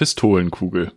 [0.00, 0.92] Pistolenkugel.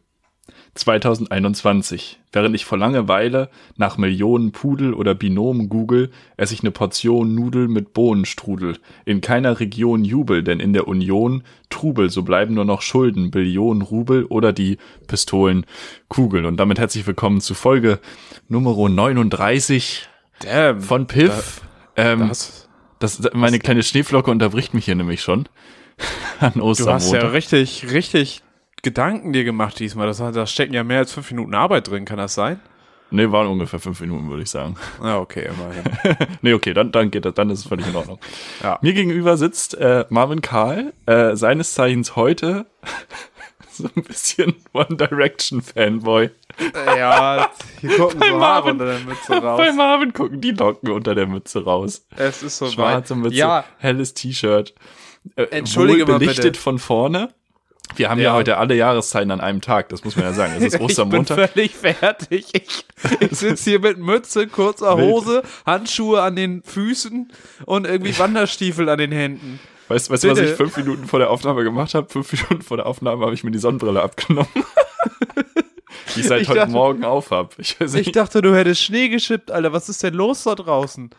[0.76, 2.22] 2021.
[2.32, 7.68] Während ich vor Langeweile nach Millionen Pudel oder Binomen google, esse ich eine Portion Nudel
[7.68, 8.78] mit Bohnenstrudel.
[9.04, 13.82] In keiner Region Jubel, denn in der Union Trubel, so bleiben nur noch Schulden, Billionen
[13.82, 16.46] Rubel oder die Pistolenkugel.
[16.46, 18.00] Und damit herzlich willkommen zu Folge
[18.48, 20.08] Nummer 39
[20.40, 21.60] Damn, von Piff.
[21.96, 25.50] Da, ähm, das, das, meine kleine Schneeflocke unterbricht mich hier nämlich schon.
[26.40, 28.44] An du hast ja richtig, richtig
[28.84, 30.06] Gedanken dir gemacht diesmal.
[30.08, 32.60] Das, da stecken ja mehr als fünf Minuten Arbeit drin, kann das sein?
[33.12, 34.76] Nee, waren ungefähr fünf Minuten, würde ich sagen.
[35.04, 35.84] Ja, okay, immerhin.
[36.42, 38.20] nee, okay, dann, dann geht das, dann ist es völlig in Ordnung.
[38.62, 38.80] Ja.
[38.82, 42.66] Mir gegenüber sitzt äh, Marvin Karl, äh, seines Zeichens heute
[43.72, 46.32] so ein bisschen One Direction Fanboy.
[46.88, 47.50] ja,
[47.82, 49.58] hier gucken Bei so Marvin- unter der Mütze raus.
[49.60, 52.06] Bei Marvin gucken die Locken unter der Mütze raus.
[52.18, 53.24] es ist so Schwarze weit.
[53.24, 54.74] Mütze, Ja, helles T-Shirt.
[55.36, 56.60] Äh, Entschuldige mal belichtet bitte.
[56.60, 57.30] von vorne.
[57.96, 58.26] Wir haben ja.
[58.32, 58.34] Ja.
[58.34, 60.54] heute alle Jahreszeiten an einem Tag, das muss man ja sagen.
[60.58, 61.52] Es ist ich bin Ostermontag.
[61.52, 62.46] völlig fertig.
[62.54, 62.86] Ich,
[63.20, 64.98] ich sitze hier mit Mütze, kurzer.
[64.98, 67.32] Hose, Handschuhe an den Füßen
[67.66, 69.60] und irgendwie Wanderstiefel an den Händen.
[69.90, 72.10] Weißt du, was ich fünf Minuten vor der Aufnahme gemacht habe?
[72.10, 74.48] Fünf Minuten vor der Aufnahme habe ich mir die Sonnenbrille abgenommen.
[76.16, 77.50] die ich seit Ich heute dachte- Morgen auf habe.
[77.58, 79.74] Ich Ich dachte, du hättest Schnee geschippt, Alter.
[79.74, 81.10] Was ist denn los da draußen?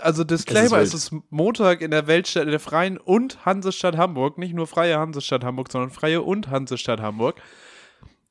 [0.00, 3.96] Also Disclaimer, Es es ist ist, Montag in der Weltstadt, in der Freien und Hansestadt
[3.96, 4.38] Hamburg.
[4.38, 7.40] Nicht nur Freie Hansestadt Hamburg, sondern Freie und Hansestadt Hamburg.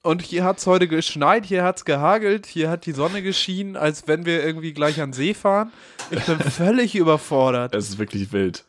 [0.03, 3.75] Und hier hat es heute geschneit, hier hat es gehagelt, hier hat die Sonne geschienen,
[3.75, 5.72] als wenn wir irgendwie gleich an See fahren.
[6.11, 7.75] Ich bin völlig überfordert.
[7.75, 8.64] Es ist wirklich wild.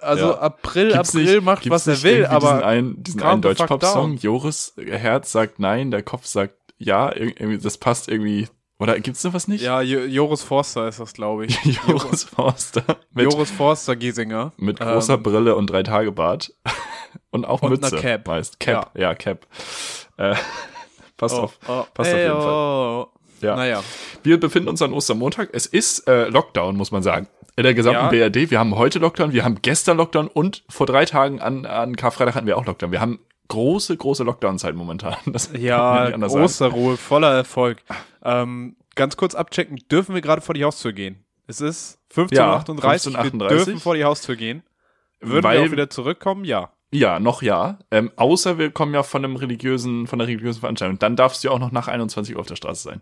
[0.00, 0.38] Also Ja.
[0.38, 4.16] April, Gibt's April nicht- macht, was er will, aber diesen einen, diesen einen Deutsch-Pop-Song.
[4.16, 8.48] Joris Herz sagt nein, der Kopf sagt ja, Ir- irgendwie, das passt irgendwie.
[8.80, 9.62] Oder gibt's sowas nicht?
[9.62, 11.58] ja, Jo- Joris Forster ist das, glaube ich.
[11.86, 14.52] Joris Forster mit, Joris Forster Giesinger.
[14.56, 16.52] mit großer Ähm, Brille und drei Tage Bart.
[17.30, 17.96] und auch Und Mütze.
[17.96, 18.26] Cap.
[18.26, 18.58] Meist.
[18.58, 19.46] Cap, ja, Cap.
[20.16, 20.34] Äh,
[21.16, 21.58] passt oh, auf.
[21.68, 22.48] oh, passt auf ey, jeden Fall.
[22.52, 23.06] oh.
[23.42, 23.56] Ja.
[23.56, 23.82] Naja.
[24.22, 25.48] Wir befinden uns an Ostermontag.
[25.52, 27.26] Es ist äh, Lockdown, muss man sagen.
[27.56, 28.28] In der gesamten Ja.
[28.28, 28.50] BRD.
[28.50, 32.34] Wir haben heute Lockdown, wir haben gestern Lockdown und vor drei Tagen an, an Karfreitag
[32.34, 32.92] hatten wir auch Lockdown.
[32.92, 33.18] Wir haben
[33.50, 35.16] große, große Lockdown-Zeit momentan.
[35.26, 36.24] Das Ja, sagen.
[36.24, 37.82] Osterruhe, voller Erfolg.
[38.22, 41.24] Ähm, ganz kurz abchecken, dürfen wir gerade vor die Haustür gehen?
[41.46, 43.48] Es ist 15.38 Ja, Uhr, wir 15:38.
[43.48, 44.62] dürfen vor die Haustür gehen.
[45.20, 46.44] Würden Weil- wir auch wieder zurückkommen?
[46.44, 46.70] Ja.
[46.92, 47.78] Ja, noch ja.
[47.92, 50.98] Ähm, außer wir kommen ja von einem religiösen, von einer religiösen Veranstaltung.
[50.98, 53.00] Dann darfst du ja auch noch nach 21 Uhr auf der Straße sein.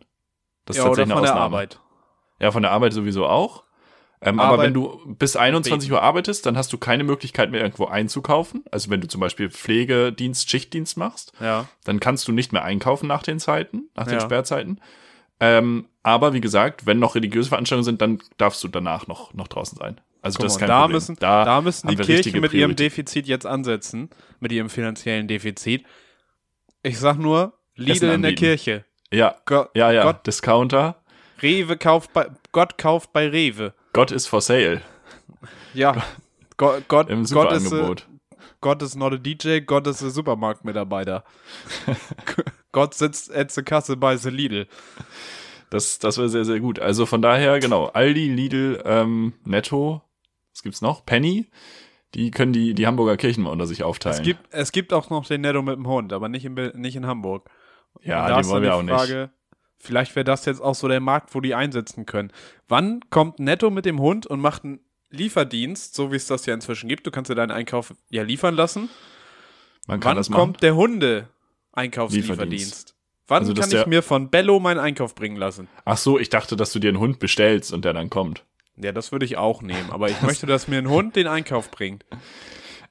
[0.67, 1.57] Das ist ja oder tatsächlich von eine der Ausnahme.
[1.57, 1.81] Arbeit.
[2.41, 3.65] Ja, von der Arbeit sowieso auch.
[4.21, 7.87] Ähm, aber wenn du bis 21 Uhr arbeitest, dann hast du keine Möglichkeit mehr irgendwo
[7.87, 8.65] einzukaufen.
[8.71, 11.69] Also wenn du zum Beispiel Pflegedienst, Schichtdienst machst, Ja.
[11.85, 14.21] dann kannst du nicht mehr einkaufen nach den Zeiten, nach den Ja.
[14.21, 14.81] Sperrzeiten.
[15.41, 19.47] Ähm, aber wie gesagt, wenn noch religiöse Veranstaltungen sind, dann darfst du danach noch, noch
[19.47, 20.01] draußen sein.
[20.21, 20.97] Also Guck das ist kein da, Problem.
[20.97, 22.75] müssen, da, müssen die Kirchen mit ihrem.
[22.75, 25.85] Defizit jetzt ansetzen, mit ihrem finanziellen Defizit.
[26.83, 28.35] Ich sag nur, Lidl in der.
[28.35, 28.85] Kirche.
[29.13, 30.03] Ja, Go ja, ja.
[30.03, 30.97] Gott, Discounter.
[31.41, 33.75] Rewe kauft bei, Gott kauft bei Rewe.
[33.93, 34.83] Gott ist for sale
[35.75, 36.03] Ja.
[36.57, 38.09] Go, Gott, im Gott ist, äh, Superangebot.
[38.61, 41.25] Gott ist not a DJ, Gott ist ein Supermarktmitarbeiter.
[42.73, 44.67] Gott sitzt at the Kasse bei the Lidl.
[45.71, 46.79] Das, das wäre sehr, sehr gut.
[46.79, 50.03] Also von daher, genau, Aldi, Lidl, ähm, Netto,
[50.53, 51.05] was gibt's noch?
[51.05, 51.51] Penny,
[52.15, 54.19] die können die, die Hamburger Kirchen mal unter sich aufteilen.
[54.19, 56.97] Es gibt, es gibt auch noch den Netto mit dem Hund, aber nicht in, nicht
[56.97, 57.49] in Hamburg.
[58.03, 59.31] ja, ist wollen wir auch die nicht.
[59.81, 62.33] Vielleicht wäre das jetzt auch so der Markt, wo die einsetzen können.
[62.69, 64.81] Wann kommt Netto mit dem Hund und macht einen
[65.11, 67.07] Lieferdienst, so wie es das ja inzwischen gibt?
[67.07, 68.89] Du kannst dir deinen Einkauf ja liefern lassen.
[69.87, 70.39] Man kann Wann das machen.
[70.41, 72.51] kommt der Hunde-Einkaufslieferdienst?
[72.51, 72.95] Lieferdienst.
[73.29, 75.69] Wann Also, kann ich mir von Bello meinen Einkauf bringen lassen?
[75.85, 78.45] Ach so, ich dachte, dass du dir einen Hund bestellst und der dann kommt.
[78.77, 81.71] Ja, das würde ich auch nehmen, aber ich möchte, dass mir ein Hund den Einkauf
[81.71, 82.05] bringt.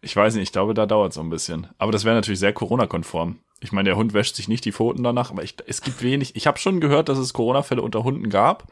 [0.01, 1.67] Ich weiß nicht, ich glaube, da dauert es so ein bisschen.
[1.77, 3.39] Aber das wäre natürlich sehr Corona-konform.
[3.59, 6.35] Ich meine, der Hund wäscht sich nicht die Pfoten danach, aber ich, es gibt wenig.
[6.35, 8.67] Ich habe schon gehört, dass es Corona-Fälle unter Hunden gab.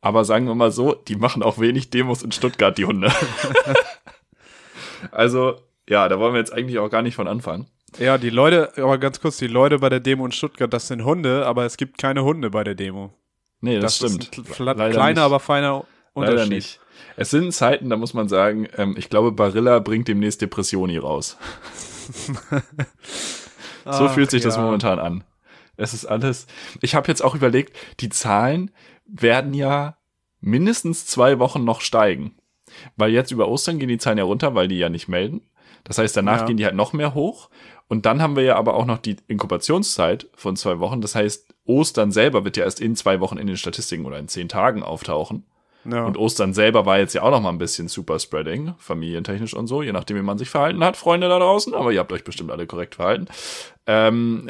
[0.00, 3.10] Aber sagen wir mal so, die machen auch wenig Demos in Stuttgart, die Hunde.
[5.10, 5.56] also,
[5.88, 7.68] ja, da wollen wir jetzt eigentlich auch gar nicht von anfangen.
[7.98, 11.04] Ja, die Leute, aber ganz kurz, die Leute bei der Demo in Stuttgart, das sind
[11.04, 13.14] Hunde, aber es gibt keine Hunde bei der Demo.
[13.60, 14.36] Nee, das, Das, stimmt.
[14.36, 15.18] ist ein kleiner, nicht.
[15.18, 16.38] aber feiner Unterschied.
[16.38, 16.80] Leider nicht.
[17.16, 21.36] Es sind Zeiten, da muss man sagen, ähm, ich glaube, Barilla bringt demnächst Depressioni raus.
[23.84, 24.62] So Ach, fühlt sich das ja.
[24.62, 25.24] momentan an.
[25.76, 26.46] Es ist alles.
[26.80, 28.70] Ich habe jetzt auch überlegt, die Zahlen
[29.04, 29.98] werden ja
[30.40, 32.34] mindestens zwei Wochen noch steigen.
[32.96, 35.42] Weil jetzt über Ostern gehen die Zahlen ja runter, weil die ja nicht melden.
[35.84, 36.46] Das heißt, danach Ja.
[36.46, 37.50] gehen die halt noch mehr hoch.
[37.86, 41.02] Und dann haben wir ja aber auch noch die Inkubationszeit von zwei Wochen.
[41.02, 44.28] Das heißt, Ostern selber wird ja erst in zwei Wochen in den Statistiken oder in
[44.28, 45.44] zehn Tagen auftauchen.
[45.84, 46.04] Ja.
[46.04, 49.82] Und Ostern selber war jetzt ja auch noch mal ein bisschen Superspreading, familientechnisch und so,
[49.82, 51.74] je nachdem, wie man sich verhalten hat, Freunde da draußen.
[51.74, 53.26] Aber ihr habt euch bestimmt alle korrekt verhalten.
[53.86, 54.48] Ähm,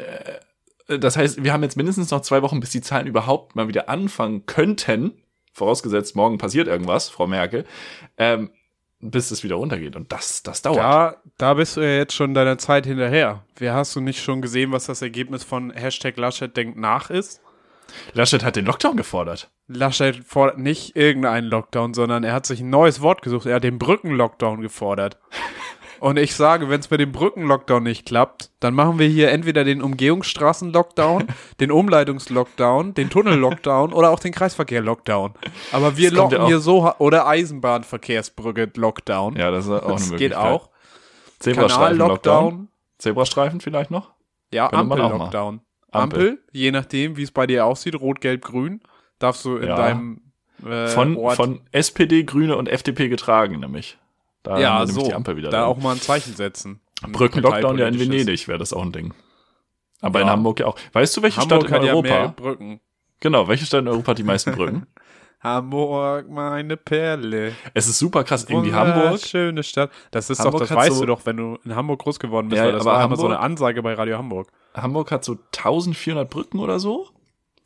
[0.87, 3.67] äh, das heißt, wir haben jetzt mindestens noch zwei Wochen, bis die Zahlen überhaupt mal
[3.67, 5.13] wieder anfangen könnten.
[5.51, 7.65] Vorausgesetzt, morgen passiert irgendwas, Frau Merkel.
[8.17, 8.51] Ähm,
[9.11, 9.95] bis es wieder runtergeht.
[9.95, 10.77] Und das, das dauert.
[10.77, 13.43] Da, da bist du ja jetzt schon deiner Zeit hinterher.
[13.57, 17.41] Wer hast du nicht schon gesehen, was das Ergebnis von Hashtag Laschet denkt nach ist?
[18.13, 19.51] Laschet hat den Lockdown gefordert.
[19.67, 23.45] Laschet fordert nicht irgendeinen Lockdown, sondern er hat sich ein neues Wort gesucht.
[23.45, 25.17] Er hat den Brückenlockdown gefordert.
[25.99, 29.63] Und ich sage, wenn es mit dem Brückenlockdown nicht klappt, dann machen wir hier entweder
[29.63, 31.27] den Umgehungsstraßen-Lockdown,
[31.59, 35.33] den Umleitungs-Lockdown, den Tunnel-Lockdown oder auch den Kreisverkehr-Lockdown.
[35.71, 39.37] Aber wir Das locken ja hier so, oder Eisenbahnverkehrsbrücke-Lockdown.
[39.37, 40.19] Ja, das ist auch eine das Möglichkeit.
[40.19, 40.69] geht auch.
[41.39, 42.67] Zebrastreifen-Lockdown.
[42.97, 44.11] Zebrastreifen vielleicht noch?
[44.51, 45.61] Ja, Ampel-Lockdown.
[45.95, 46.19] Ampel.
[46.29, 48.81] Ampel, je nachdem, wie es bei dir aussieht, rot, gelb, grün,
[49.19, 49.75] darfst du in Ja.
[49.75, 50.21] deinem
[50.65, 53.97] äh, Von, Ort von SPD, Grüne und FDP getragen, nämlich.
[54.43, 55.49] Da ja, so, die Ampel wieder.
[55.49, 55.67] da drin.
[55.67, 56.79] auch mal ein Zeichen setzen.
[57.07, 57.99] Brückenlockdown ja in.
[57.99, 59.13] Venedig wäre das auch ein Ding.
[60.01, 60.33] Aber in Ja.
[60.33, 60.77] Hamburg ja auch.
[60.93, 62.07] Weißt du, welche Hamburg Stadt in ja Europa?
[62.09, 62.79] mehr Brücken.
[63.19, 64.85] genau, welche Stadt in Europa hat die meisten Brücken?
[65.41, 67.53] Hamburg, meine Perle.
[67.73, 68.45] es ist super krass.
[68.49, 69.19] Irgendwie Hamburg.
[69.19, 69.91] Schöne Stadt.
[70.11, 72.49] Das ist Hamburg doch, das weißt so- du doch, wenn du in Hamburg groß geworden
[72.49, 74.47] bist, Ja, weil das war immer so Hamburg- eine Ansage bei Radio Hamburg.
[74.73, 77.07] Hamburg hat so 1400 Brücken oder so.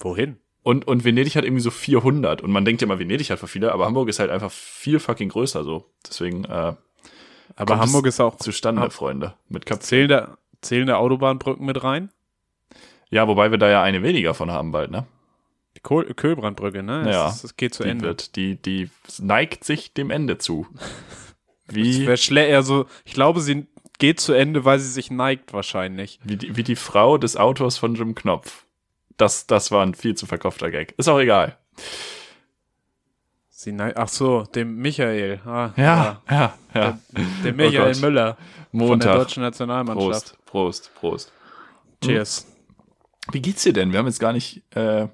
[0.01, 0.38] Wohin?
[0.62, 2.42] Und, und Venedig hat irgendwie so 400.
[2.42, 5.00] Und man denkt ja mal, Venedig hat für viele, aber Hamburg ist halt einfach viel
[5.00, 5.86] fucking größer so.
[6.06, 6.74] Deswegen, äh,
[7.56, 9.33] Aber Hamburg ist auch zustande, Ham- Freunde.
[9.48, 9.81] Mit Köpfen.
[9.83, 12.10] zählende, zählende Autobahnbrücken mit rein.
[13.10, 15.06] Ja, wobei wir da ja eine weniger von haben bald, ne?
[15.77, 17.10] Die Kohl Köhlbrandbrücke, ne?
[17.12, 17.30] Ja.
[17.30, 18.06] Es, es geht zu die Ende.
[18.06, 18.89] wird, die, die
[19.19, 20.68] neigt sich dem Ende zu.
[21.71, 23.68] Wie, also ich glaube, sie
[24.00, 26.19] geht zu Ende, weil sie sich neigt wahrscheinlich.
[26.24, 28.66] wie, die, wie die Frau des Autors von Jim Knopf.
[29.18, 30.94] Das, das war ein viel zu verkaufter Gag.
[30.98, 31.57] Ist auch egal.
[33.50, 35.42] Sie neigt, ach so, dem Michael.
[35.45, 36.98] Ah, Ja, ja, ja.
[37.12, 38.01] Der, der Michael Gott.
[38.01, 39.16] Müller von der Montag.
[39.16, 40.38] deutschen Nationalmannschaft.
[40.45, 41.33] Prost, Prost, Prost.
[42.04, 42.48] Cheers.
[43.31, 43.92] Wie geht's dir denn?
[43.92, 45.07] Wir haben jetzt gar nicht, äh,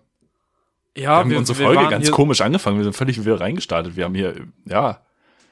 [0.96, 2.78] wir Ja, haben wir, unsere wir Folge ganz komisch angefangen.
[2.78, 3.96] Wir sind völlig wirr reingestartet.
[3.96, 4.34] Wir haben hier,
[4.66, 5.02] ja,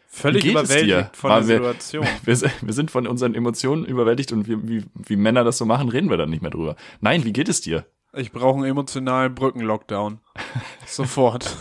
[0.08, 2.08] völlig überwältigt von der wir- Situation.
[2.24, 5.66] wir, sind- wir sind von unseren Emotionen überwältigt und wie, wie, wie Männer das so
[5.66, 6.76] machen, reden wir dann nicht mehr drüber.
[7.02, 7.86] Nein, wie geht es dir?
[8.16, 10.20] Ich brauche einen emotionalen Brückenlockdown.
[10.86, 11.56] Sofort.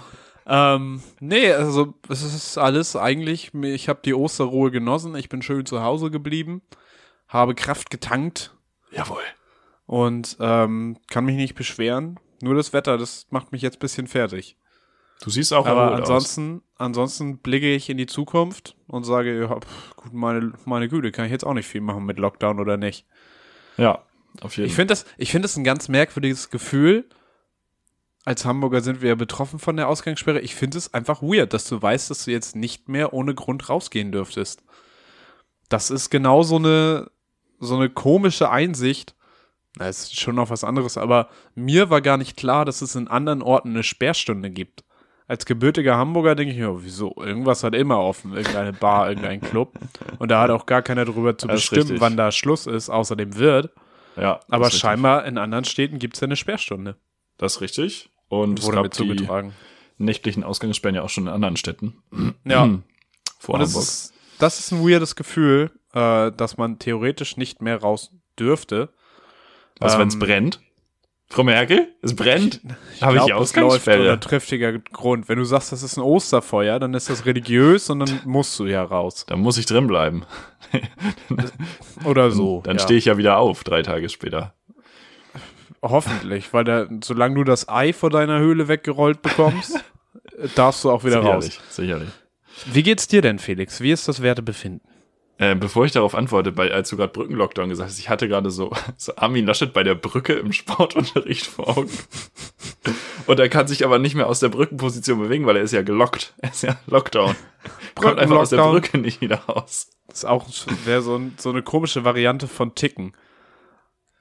[0.46, 5.66] ähm, nee, also es ist alles eigentlich, ich habe die Osterruhe genossen, ich bin schön
[5.66, 6.62] zu Hause geblieben,
[7.28, 8.54] habe Kraft getankt
[8.90, 9.20] Jawohl.
[9.84, 12.18] und ähm, kann mich nicht beschweren.
[12.40, 14.56] Nur das Wetter, das macht mich jetzt ein bisschen fertig.
[15.20, 16.10] Du siehst auch Aber erholt aus.
[16.10, 21.10] ansonsten, ansonsten blicke ich in die Zukunft und sage, ja, pf, gut, meine, meine Güte,
[21.10, 23.04] kann ich jetzt auch nicht viel machen mit Lockdown oder nicht.
[23.76, 24.02] Ja,
[24.40, 27.08] auf jeden Ich finde das, ich finde das ein ganz merkwürdiges Gefühl.
[28.24, 30.40] Als Hamburger sind wir ja betroffen von der Ausgangssperre.
[30.40, 33.68] Ich finde es einfach weird, dass du weißt, dass du jetzt nicht mehr ohne Grund
[33.68, 34.62] rausgehen dürftest.
[35.68, 37.10] Das ist genau so eine,
[37.58, 39.14] so eine komische Einsicht.
[39.78, 42.94] Na, es ist schon noch was anderes, aber mir war gar nicht klar, dass es
[42.96, 44.84] in anderen Orten eine Sperrstunde gibt.
[45.28, 47.14] Als gebürtiger Hamburger denke ich mir, wieso?
[47.18, 49.78] Irgendwas hat immer offen, irgendeine Bar, irgendein Club.
[50.18, 53.14] Und da hat auch gar keiner darüber zu Das bestimmen, wann da Schluss ist, außer
[53.14, 53.70] dem Wirt.
[54.16, 54.80] Ja, Aber das ist richtig.
[54.80, 56.96] scheinbar in anderen Städten gibt es ja eine Sperrstunde.
[57.36, 58.10] Das ist richtig.
[58.28, 59.52] Und es Wurde mir die zugetragen.
[59.98, 62.02] nächtlichen Ausgangssperren ja auch schon in anderen Städten.
[62.44, 62.66] Ja.
[63.38, 63.82] Vor Und Hamburg.
[63.82, 68.88] ist, das ist ein weirdes Gefühl, äh, dass man theoretisch nicht mehr raus dürfte.
[69.80, 70.60] Was, ähm, wenn's brennt?
[71.30, 72.62] Frau Merkel, es brennt?
[73.02, 75.28] Habe ich glaub, die das läuft triftiger Grund.
[75.28, 78.64] Wenn du sagst, das ist ein Osterfeuer, dann ist das religiös und dann musst du
[78.64, 79.26] ja raus.
[79.26, 80.24] Da muss ich drin bleiben.
[82.04, 82.62] Oder so.
[82.64, 82.82] Dann ja.
[82.82, 84.54] stehe ich ja wieder auf, drei Tage später.
[85.82, 89.78] Hoffentlich, weil da, solange du das Ei vor deiner Höhle weggerollt bekommst,
[90.54, 91.44] darfst du auch wieder raus.
[91.44, 92.08] sicherlich, sicherlich.
[92.72, 93.80] Wie geht's dir denn, Felix?
[93.80, 94.80] Wie ist das Wertebefinden?
[95.40, 98.50] Äh, bevor ich darauf antworte, weil, als du gerade Brückenlockdown gesagt hast, ich hatte gerade
[98.50, 101.90] so, so Armin Laschet bei der Brücke im Sportunterricht vor Augen.
[103.26, 105.82] Und er kann sich aber nicht mehr aus der Brückenposition bewegen, weil er ist ja
[105.82, 106.34] gelockt.
[106.42, 107.36] Er ist ja Lockdown.
[107.94, 108.58] Kommt einfach aus der.
[108.58, 109.90] Brücke nicht wieder raus.
[110.08, 110.46] Das ist auch
[110.84, 113.12] wäre so, ein, so eine komische Variante von Ticken.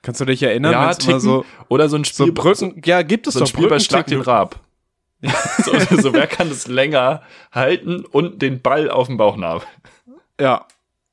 [0.01, 0.71] Kannst du dich erinnern?
[0.71, 1.19] Ja, ticken.
[1.19, 3.79] so, Oder so ein Spiel, so Brücken, ja, gibt es so ein doch Spiel bei
[3.79, 4.33] Schlag den Brückenticken.
[4.33, 4.59] Rab.
[5.89, 9.63] so, so, wer kann es länger halten und den Ball auf dem Bauchnabel?
[10.39, 10.67] Ja.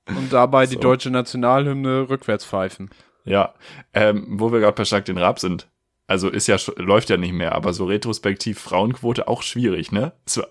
[0.08, 0.80] Und dabei die So.
[0.80, 2.90] deutsche Nationalhymne rückwärts pfeifen.
[3.24, 3.54] Ja,
[3.94, 5.68] ähm, wo wir gerade bei Schlag den Rab sind.
[6.06, 10.12] Also ist ja läuft ja nicht mehr, aber so retrospektiv Frauenquote auch schwierig, ne?
[10.26, 10.44] War,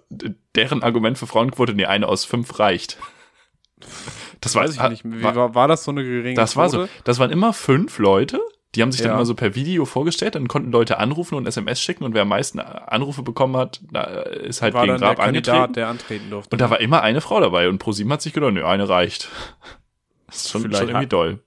[0.55, 2.98] deren Argument für Frauenquote, nee, eine aus fünf reicht.
[4.41, 5.05] Das Weiß ich nicht.
[5.05, 6.79] Wie War, war, das so eine geringe das war so.
[6.79, 6.91] Quote?
[7.03, 8.41] Das waren immer fünf Leute,
[8.75, 9.15] Die haben sich dann Ja.
[9.15, 12.30] immer so per Video vorgestellt, dann konnten Leute anrufen und SMS schicken und wer am
[12.30, 15.56] meisten Anrufe bekommen hat, da ist halt War gegen dann der Grab angetreten.
[15.58, 16.56] Kandidat, der antreten durfte.
[16.56, 19.30] Und da war immer eine Frau dabei und ProSieben hat sich gedacht, nö, eine reicht.
[20.27, 21.39] Das ist schon, Vielleicht schon irgendwie hat- doll.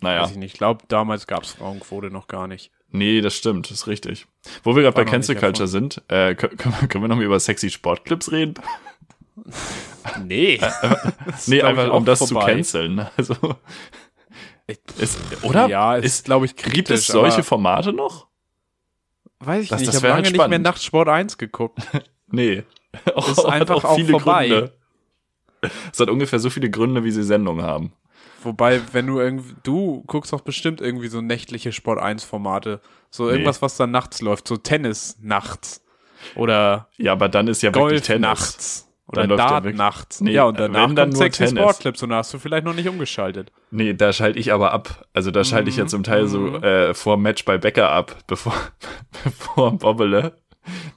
[0.00, 0.52] Naja, Weiß ich nicht.
[0.54, 2.72] Ich glaube, damals gab es Frauenquote noch gar nicht.
[2.90, 4.26] nee, das stimmt, das ist richtig.
[4.64, 7.24] Wo wir gerade bei Cancel Culture sind, äh, können, können wir- können wir noch mal
[7.24, 8.54] über sexy Sportclips reden?
[10.24, 10.60] Nee.
[11.46, 12.52] Nee, einfach um das zu vorbei.
[12.54, 13.06] canceln.
[13.16, 13.34] Also,
[14.98, 15.68] ist, oder?
[15.68, 18.26] Ja, ist, ist, glaube ich, gibt es kritisch, solche Formate noch?
[19.40, 19.88] Weiß ich Das- nicht.
[19.88, 20.58] das Ich habe wär lange halt nicht mehr.
[20.58, 21.80] Nachtsport 1 geguckt.
[22.26, 22.64] Nee.
[23.14, 24.70] Auch, Ist einfach auch vorbei.
[25.92, 27.92] Es hat ungefähr so viele Gründe, wie sie Sendungen haben.
[28.42, 32.80] Wobei, wenn du irgendwie, du guckst doch bestimmt irgendwie so nächtliche Sport 1 Formate.
[33.10, 34.48] So irgendwas, was dann nachts läuft.
[34.48, 35.84] So Tennis nachts.
[36.34, 38.20] Oder Ja, aber dann ist ja wirklich Golf Tennis.
[38.22, 38.88] nachts.
[39.06, 40.20] Oder Dann Dart wirklich- nachts.
[40.22, 41.60] Nee, ja, und danach wenn dann kommt nur sexy Tennis.
[41.62, 43.52] Sportclips und da hast du vielleicht noch nicht umgeschaltet.
[43.70, 45.06] Nee, da schalte ich aber ab.
[45.12, 46.62] Also da schalte ich ja zum Teil so Mhm.
[46.64, 48.54] äh, vor Match bei Becker ab, bevor,
[49.22, 50.36] bevor Bobbele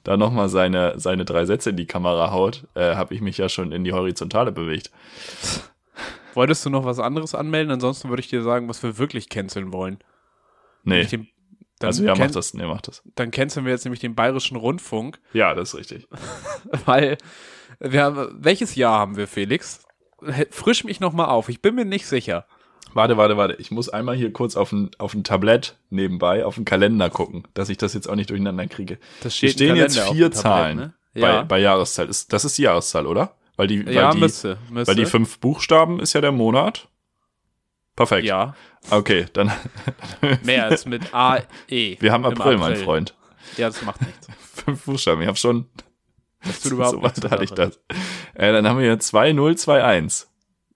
[0.04, 3.50] da nochmal seine, seine drei Sätze in die Kamera haut, äh, habe ich mich ja
[3.50, 4.90] schon in die Horizontale bewegt.
[6.34, 7.70] Wolltest du noch was anderes anmelden?
[7.72, 9.98] Ansonsten würde ich dir sagen, was wir wirklich canceln wollen.
[10.84, 11.28] Nee, Den,
[11.82, 13.02] also ja, mach das, nee, mach das.
[13.16, 16.08] dann canceln wir jetzt nämlich den Bayerischen Rundfunk, Ja, das ist richtig.
[16.86, 17.18] weil
[17.80, 19.80] wir haben, welches Jahr haben wir, Felix?
[20.50, 21.48] Frisch mich noch mal auf.
[21.48, 22.46] Ich bin mir nicht sicher.
[22.94, 23.54] Warte, warte, warte.
[23.54, 27.46] Ich muss einmal hier kurz auf ein, auf ein Tablett nebenbei, auf den Kalender gucken,
[27.54, 28.98] dass ich das jetzt auch nicht durcheinander kriege.
[29.22, 30.94] Das Hier steht im stehen jetzt vier Tablett, Zahlen ne?
[31.14, 32.08] bei, Ja, bei Jahreszahl.
[32.08, 33.34] Ist, das ist die Jahreszahl, oder?
[33.56, 34.88] Weil die, weil ja die, müsste, müsste.
[34.88, 36.88] weil die fünf Buchstaben ist ja der Monat.
[37.94, 38.26] Perfekt.
[38.26, 38.54] ja,
[38.90, 39.52] Okay, dann
[40.44, 41.96] mehr als mit A, E.
[42.00, 43.14] wir haben Im April, mein Freund.
[43.56, 44.28] Ja, das macht nichts.
[44.64, 45.22] Fünf Buchstaben.
[45.22, 45.66] Ich habe schon.
[46.48, 47.80] Das tut überhaupt so nichts hatte ich das.
[48.34, 50.28] Äh, dann haben wir hier 2021.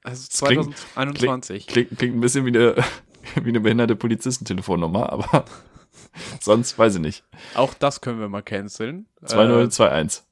[0.04, 1.66] Also klingt- 2021.
[1.66, 2.76] Klingt, klingt ein bisschen wie eine,
[3.42, 5.44] wie eine behinderte Polizistentelefonnummer, aber
[6.40, 7.24] sonst weiß ich nicht.
[7.54, 9.06] Auch das können wir mal canceln.
[9.22, 10.24] Äh, 2021.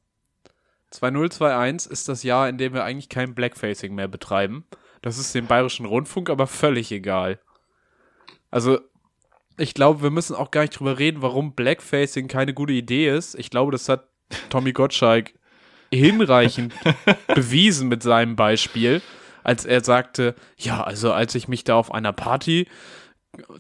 [0.90, 4.64] 2021 ist das Jahr, in dem wir eigentlich kein Blackfacing mehr betreiben.
[5.02, 7.38] Das ist dem Bayerischen Rundfunk aber völlig egal.
[8.50, 8.80] Also,
[9.56, 13.34] ich glaube, wir müssen auch gar nicht drüber reden, warum Blackfacing keine gute Idee ist.
[13.36, 14.08] Ich glaube, das hat
[14.48, 15.32] Tommy Gottschalk
[15.92, 16.72] hinreichend
[17.34, 19.02] bewiesen mit seinem Beispiel,
[19.42, 22.68] als er sagte, ja, also als ich mich da auf einer Party,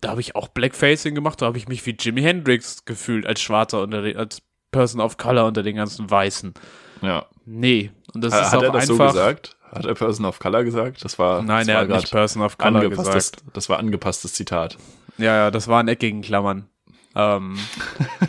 [0.00, 3.40] da habe ich auch Blackfacing gemacht, da habe ich mich wie Jimi Hendrix gefühlt als
[3.40, 6.54] Schwarzer unter den, als Person of Color unter den ganzen Weißen.
[7.02, 7.26] Ja.
[7.44, 9.12] Nee, und das Hat ist hat auch er das so einfach.
[9.12, 9.56] gesagt?
[9.72, 11.04] Hat er Person of Color gesagt?
[11.04, 13.42] Das war, Nein, das er war hat nicht Person of Color gesagt.
[13.52, 14.76] Das war angepasstes Zitat.
[15.18, 16.68] Ja, ja, das waren eckigen Klammern.
[17.14, 17.56] Ähm,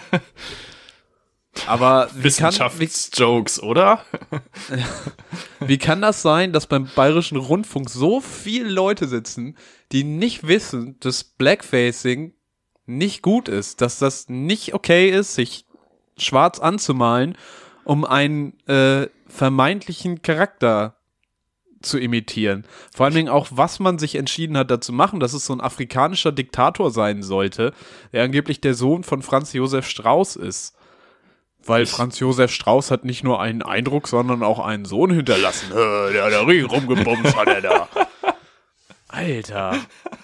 [1.68, 4.06] aber Wissenschaftsjokes, oder?
[5.60, 9.58] wie kann das sein, dass beim Bayerischen Rundfunk so viele Leute sitzen,
[9.92, 12.34] die nicht wissen, dass Blackfacing
[12.86, 15.66] nicht gut ist, dass das nicht okay ist, sich
[16.18, 17.38] schwarz anzumalen,
[17.84, 20.96] um einen äh, vermeintlichen Charakter
[21.82, 22.66] zu imitieren.
[22.94, 25.54] Vor allen Dingen auch, was man sich entschieden hat, da zu machen, dass es so
[25.54, 27.74] ein afrikanischer Diktator sein sollte,
[28.14, 30.76] der angeblich der Sohn von Franz Josef Strauß ist.
[31.66, 35.70] Weil Franz Josef Strauß hat nicht nur einen Eindruck, sondern auch einen Sohn hinterlassen.
[35.72, 37.88] Der hat da richtig rumgebumst, hat er da.
[39.08, 39.78] Alter.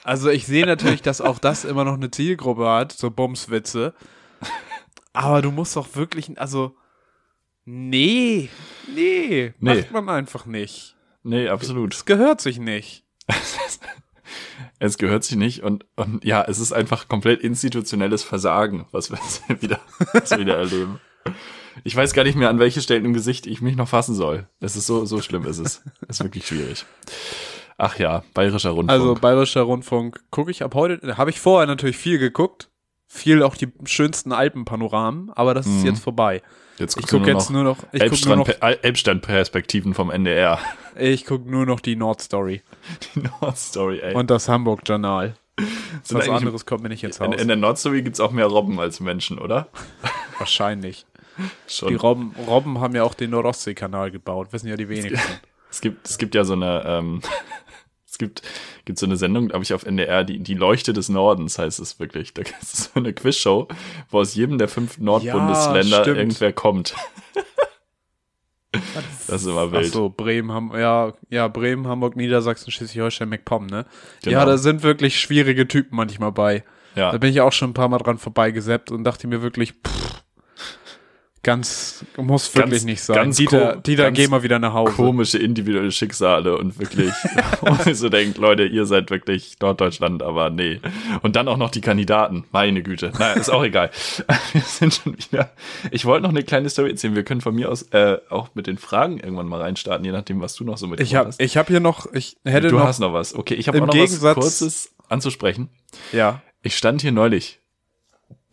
[0.03, 3.93] Also ich sehe natürlich, dass auch das immer noch eine Zielgruppe hat, so Bumswitze.
[5.13, 6.75] Aber du musst doch wirklich, also,
[7.65, 8.49] nee,
[8.93, 9.75] nee, Nee.
[9.81, 10.95] macht man einfach nicht.
[11.23, 11.93] Nee, absolut.
[11.93, 13.03] Es gehört sich nicht.
[14.79, 19.17] Es gehört sich nicht und, und ja, es ist einfach komplett institutionelles Versagen, was wir
[19.17, 19.79] jetzt wieder,
[20.13, 20.99] was wir wieder erleben.
[21.83, 24.47] Ich weiß gar nicht mehr, an welche Stellen im Gesicht ich mich noch fassen soll.
[24.59, 25.83] Es ist so, so schlimm ist es.
[26.07, 26.85] Es ist wirklich schwierig.
[27.77, 28.89] Ach ja, bayerischer Rundfunk.
[28.99, 32.69] Also Bayerischer Rundfunk gucke ich ab heute, habe ich vorher natürlich viel geguckt,
[33.05, 35.85] viel auch die schönsten Alpenpanoramen, aber das ist Mhm.
[35.85, 36.41] jetzt vorbei.
[36.79, 40.57] jetzt Ich gucke jetzt nur noch, ich gucke nur noch, Elbstrand, Elbstrand-Perspektiven vom NDR.
[40.97, 42.63] ich guck nur noch die Nordstory
[43.15, 44.15] Die Nordstory, ey.
[44.15, 45.35] und das Hamburg Journal.
[46.09, 47.41] Was anderes kommt mir nicht ins in, Haus.
[47.41, 49.67] in der Nordstory gibt's auch mehr Robben als Menschen, oder?
[50.39, 51.05] Wahrscheinlich.
[51.37, 51.95] Die Schon.
[51.95, 55.19] Robben, Robben haben ja auch den Nordostsee-Kanal gebaut, wissen ja die wenigsten.
[55.69, 57.21] Es gibt, es gibt ja so eine, ähm,
[58.07, 58.41] es gibt,
[58.85, 61.99] gibt so eine Sendung, glaube ich, auf NDR, die, die Leuchte des Nordens heißt es
[61.99, 62.33] wirklich.
[62.33, 63.67] Da ist so eine Quizshow,
[64.09, 66.17] wo aus jedem der fünf Nordbundesländer stimmt.
[66.17, 66.95] irgendwer kommt.
[69.27, 69.91] Das ist immer Ach wild.
[69.91, 73.85] so, Bremen, Ham ja, ja, Bremen, Hamburg, Niedersachsen, Schleswig-Holstein, MacPom, ne?
[74.23, 74.39] Genau.
[74.39, 76.63] Ja, da sind wirklich schwierige Typen manchmal bei.
[76.95, 77.11] Ja.
[77.11, 80.23] Da bin ich auch schon ein paar Mal dran vorbeigesappt und dachte mir wirklich, pff,
[81.47, 83.15] Ganz, muss wirklich Ganz- nicht sein.
[83.15, 84.91] ganz Dieter, Dieter geh mal wieder nach Hause.
[84.91, 87.13] Komische individuelle Schicksale und wirklich,
[87.85, 90.81] ich so denkt, Leute, ihr seid wirklich Norddeutschland, aber nee.
[91.21, 92.43] Und dann auch noch die Kandidaten.
[92.51, 93.13] Meine Güte.
[93.17, 93.91] Naja, ist auch egal.
[94.51, 95.51] Wir sind schon wieder.
[95.89, 97.15] Ich wollte noch eine kleine Story erzählen.
[97.15, 100.41] Wir können von mir aus äh, auch mit den Fragen irgendwann mal reinstarten, je nachdem,
[100.41, 102.83] was du noch so mit Ich habe ich hab hier noch, ich hätte Du noch,
[102.87, 103.33] hast noch was.
[103.33, 105.69] Okay, ich habe auch noch Gegensatz- was Kurzes anzusprechen.
[106.11, 106.41] ja.
[106.61, 107.61] Ich stand hier neulich.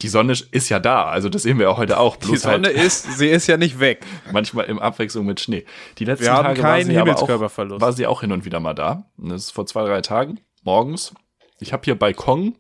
[0.03, 2.17] Die Sonne ist ja da, also das sehen wir auch heute auch.
[2.17, 4.05] Die Sonne halt ist, sie ist ja nicht weg.
[4.33, 5.65] manchmal in Abwechslung mit Schnee.
[5.99, 7.81] Die letzten Wir haben Tage war keinen sie aber auch, Himmelskörperverlust.
[7.81, 9.09] war sie auch hin und wieder mal da.
[9.17, 11.15] Und Das ist vor zwei, drei Tagen, morgens.
[11.61, 12.57] Ich habe hier Balkon.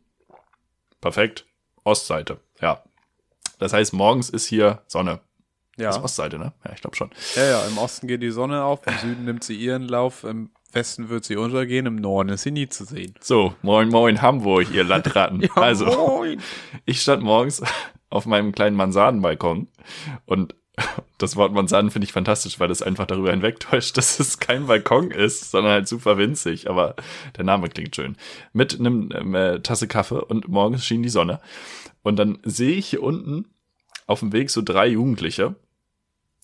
[1.00, 1.44] Perfekt.
[1.82, 2.82] Ostseite, ja.
[3.58, 5.20] Das heißt, morgens ist hier Sonne.
[5.76, 6.04] Das ist Ja.
[6.04, 6.52] Ostseite, ne?
[6.64, 7.10] Ja, ich glaube schon.
[7.34, 10.50] ja, ja, im Osten geht die Sonne auf, im Süden nimmt sie ihren Lauf, im
[10.74, 13.14] Westen wird sie untergehen, im Norden ist sie nie zu sehen.
[13.20, 15.48] So, moin, moin, Hamburg, ihr Landratten.
[15.54, 16.40] also, moin.
[16.84, 17.62] ich stand morgens
[18.10, 19.68] auf meinem kleinen Mansardenbalkon
[20.26, 20.54] und
[21.18, 25.10] das Wort Mansarden finde ich fantastisch, weil es einfach darüber hinwegtäuscht, dass es kein Balkon
[25.10, 26.68] ist, sondern halt super winzig.
[26.68, 26.96] Aber
[27.36, 28.16] der Name klingt schön.
[28.52, 31.40] Mit einem ähm, äh, Tasse Kaffee und morgens schien die Sonne.
[32.02, 33.46] Und dann sehe ich hier unten
[34.06, 35.54] auf dem Weg so drei Jugendliche,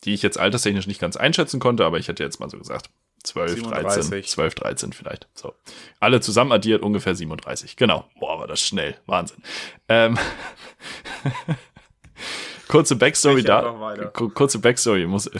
[0.04, 2.88] die ich jetzt alterstechnisch nicht ganz einschätzen konnte, aber ich hätte jetzt mal so gesagt
[3.22, 4.28] 12, 13, 37.
[4.28, 5.28] 12, 13 vielleicht.
[5.34, 5.54] So.
[5.98, 7.76] Alle zusammen addiert ungefähr 37.
[7.76, 8.04] Genau.
[8.18, 8.96] Boah, war das schnell.
[9.06, 9.42] Wahnsinn.
[9.88, 10.18] Ähm,
[12.68, 14.10] kurze Backstory da.
[14.12, 15.30] Kurze Backstory muss,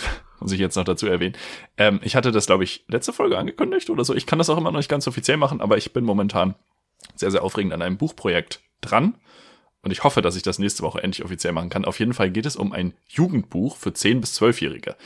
[0.41, 1.37] muss ich jetzt noch dazu erwähnen.
[1.79, 4.15] Ähm, ich hatte das, glaube ich, letzte Folge angekündigt oder so.
[4.15, 6.55] Ich kann das auch immer noch nicht ganz offiziell machen, aber ich bin momentan
[7.17, 9.15] sehr, sehr aufregend an einem Buchprojekt dran.
[9.83, 11.87] Und ich hoffe, dass ich das nächste Woche endlich offiziell machen kann.
[11.87, 14.97] Auf jeden Fall geht es um ein Jugendbuch für 10- bis 12-Jährige.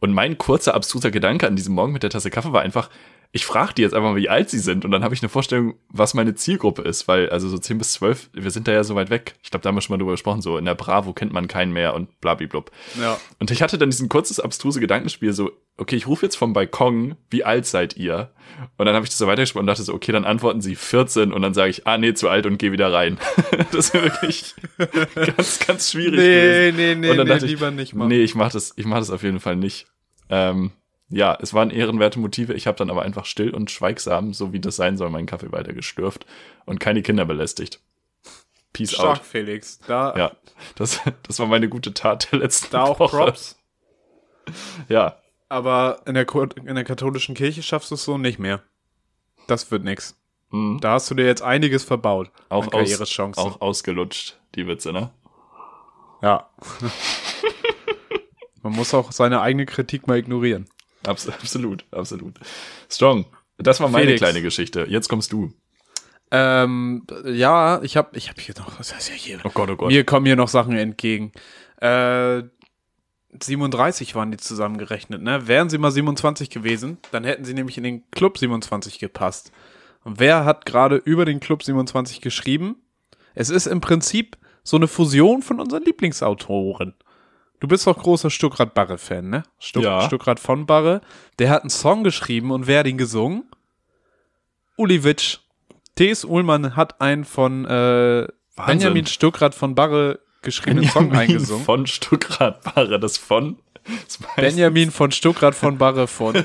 [0.00, 2.90] Und mein kurzer, abstruser Gedanke an diesem Morgen mit der Tasse Kaffee war einfach,
[3.36, 4.86] ich frage die jetzt einfach mal, wie alt sie sind.
[4.86, 7.06] Und dann habe ich eine Vorstellung, was meine Zielgruppe ist.
[7.06, 9.34] Weil, also so 10 bis 12, wir sind da ja so weit weg.
[9.42, 10.40] Ich glaube, da haben wir schon mal drüber gesprochen.
[10.40, 12.70] So in der Bravo kennt man keinen mehr und blablablub.
[12.98, 13.20] Ja.
[13.38, 17.16] Und ich hatte dann diesen kurzes, abstruse Gedankenspiel so, okay, ich rufe jetzt vom Balkon,
[17.28, 18.32] wie alt seid ihr?
[18.78, 21.30] Und dann habe ich das so weitergesprochen und dachte so, okay, dann antworten sie 14
[21.34, 23.18] und dann sage ich, ah nee, zu alt und geh wieder rein.
[23.70, 24.54] das ist wirklich
[25.14, 26.76] ganz, ganz schwierig gewesen.
[26.76, 28.08] Nee, nee, nee, Und dann nee dachte ich, lieber nicht machen.
[28.08, 29.88] Nee, ich mach das, ich mach das auf jeden Fall nicht.
[30.30, 30.70] Ähm,
[31.08, 32.54] ja, es waren ehrenwerte Motive.
[32.54, 35.52] Ich habe dann aber einfach still und schweigsam, so wie das sein soll, meinen Kaffee
[35.52, 36.26] weiter geschlürft
[36.64, 37.80] und keine Kinder belästigt.
[38.72, 39.24] Peace Stark, out.
[39.24, 39.78] Felix.
[39.86, 40.32] Da, Ja,
[40.74, 43.16] das, das war meine gute Tat der letzten da auch Woche.
[43.16, 43.56] Props.
[44.88, 45.16] Ja,
[45.48, 46.26] Aber in der,
[46.64, 48.62] in der katholischen Kirche schaffst du es so nicht mehr.
[49.46, 50.16] Das wird nix.
[50.50, 50.78] mhm.
[50.80, 52.30] Da hast du dir jetzt einiges verbaut.
[52.48, 55.10] auch, aus, auch ausgelutscht, die Witze, ne?
[56.22, 56.50] Ja.
[58.62, 60.68] Man muss auch seine eigene Kritik mal ignorieren.
[61.06, 62.38] Abs absolut, absolut.
[62.90, 63.26] Strong.
[63.58, 64.20] Das war meine Felix.
[64.20, 64.86] kleine Geschichte.
[64.88, 65.52] Jetzt kommst du.
[66.30, 69.38] Ähm, ja, ich habe ich hab hier noch, was heißt ja hier?
[69.44, 69.88] Oh Gott, oh Gott.
[69.88, 71.32] Mir kommen hier noch Sachen entgegen.
[71.80, 72.42] Äh,
[73.42, 75.46] 37 waren die zusammengerechnet, ne?
[75.46, 79.52] Wären sie mal 27 gewesen, dann hätten sie nämlich in den Club 27 gepasst.
[80.04, 82.76] Und wer hat gerade über den Club 27 geschrieben?
[83.34, 86.94] Es ist im Prinzip so eine Fusion von unseren Lieblingsautoren.
[87.60, 89.42] Du bist doch großer Stuckrad Barre-Fan, ne?
[89.58, 90.02] Stuck, Ja.
[90.02, 91.00] Stuckrad von Barre.
[91.38, 93.44] Der hat einen Song geschrieben und wer hat ihn gesungen?
[94.76, 95.38] Uli Witsch.
[95.94, 96.24] T.S.
[96.24, 98.26] Ullmann hat einen von äh.
[98.66, 101.64] Benjamin Stuckrad von Barre geschriebenen Song Benjamin eingesungen.
[101.64, 103.58] Von Stuckrad Barre, das von.
[104.06, 106.34] Das Benjamin von Stuckrad von Barre von.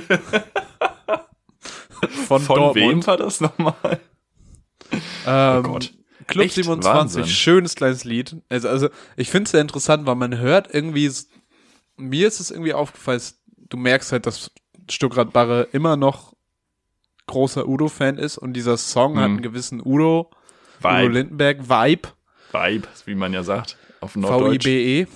[2.28, 3.08] von, Von wem Dortmund.
[3.08, 4.00] war das nochmal?
[5.26, 5.94] Ähm, Oh Gott.
[6.32, 7.26] Club Echt 27, Wahnsinn.
[7.28, 8.36] schönes kleines Lied.
[8.50, 11.12] Also, also ich finde es sehr interessant, weil man hört irgendwie,
[11.98, 13.40] mir ist es irgendwie aufgefallen, es-
[13.70, 14.52] du merkst halt, dass
[14.90, 16.34] Stuckrad Barre immer noch
[17.28, 19.36] großer Udo-Fan ist und dieser Song hat Mhm.
[19.36, 20.32] einen gewissen Udo, Udo
[20.82, 21.14] Vibe.
[21.14, 22.10] Lindenberg Vibe.
[22.52, 23.78] Vibe, wie man ja sagt.
[24.02, 24.64] Auf Norddeutsch.
[24.66, 25.08] V-I-B-E.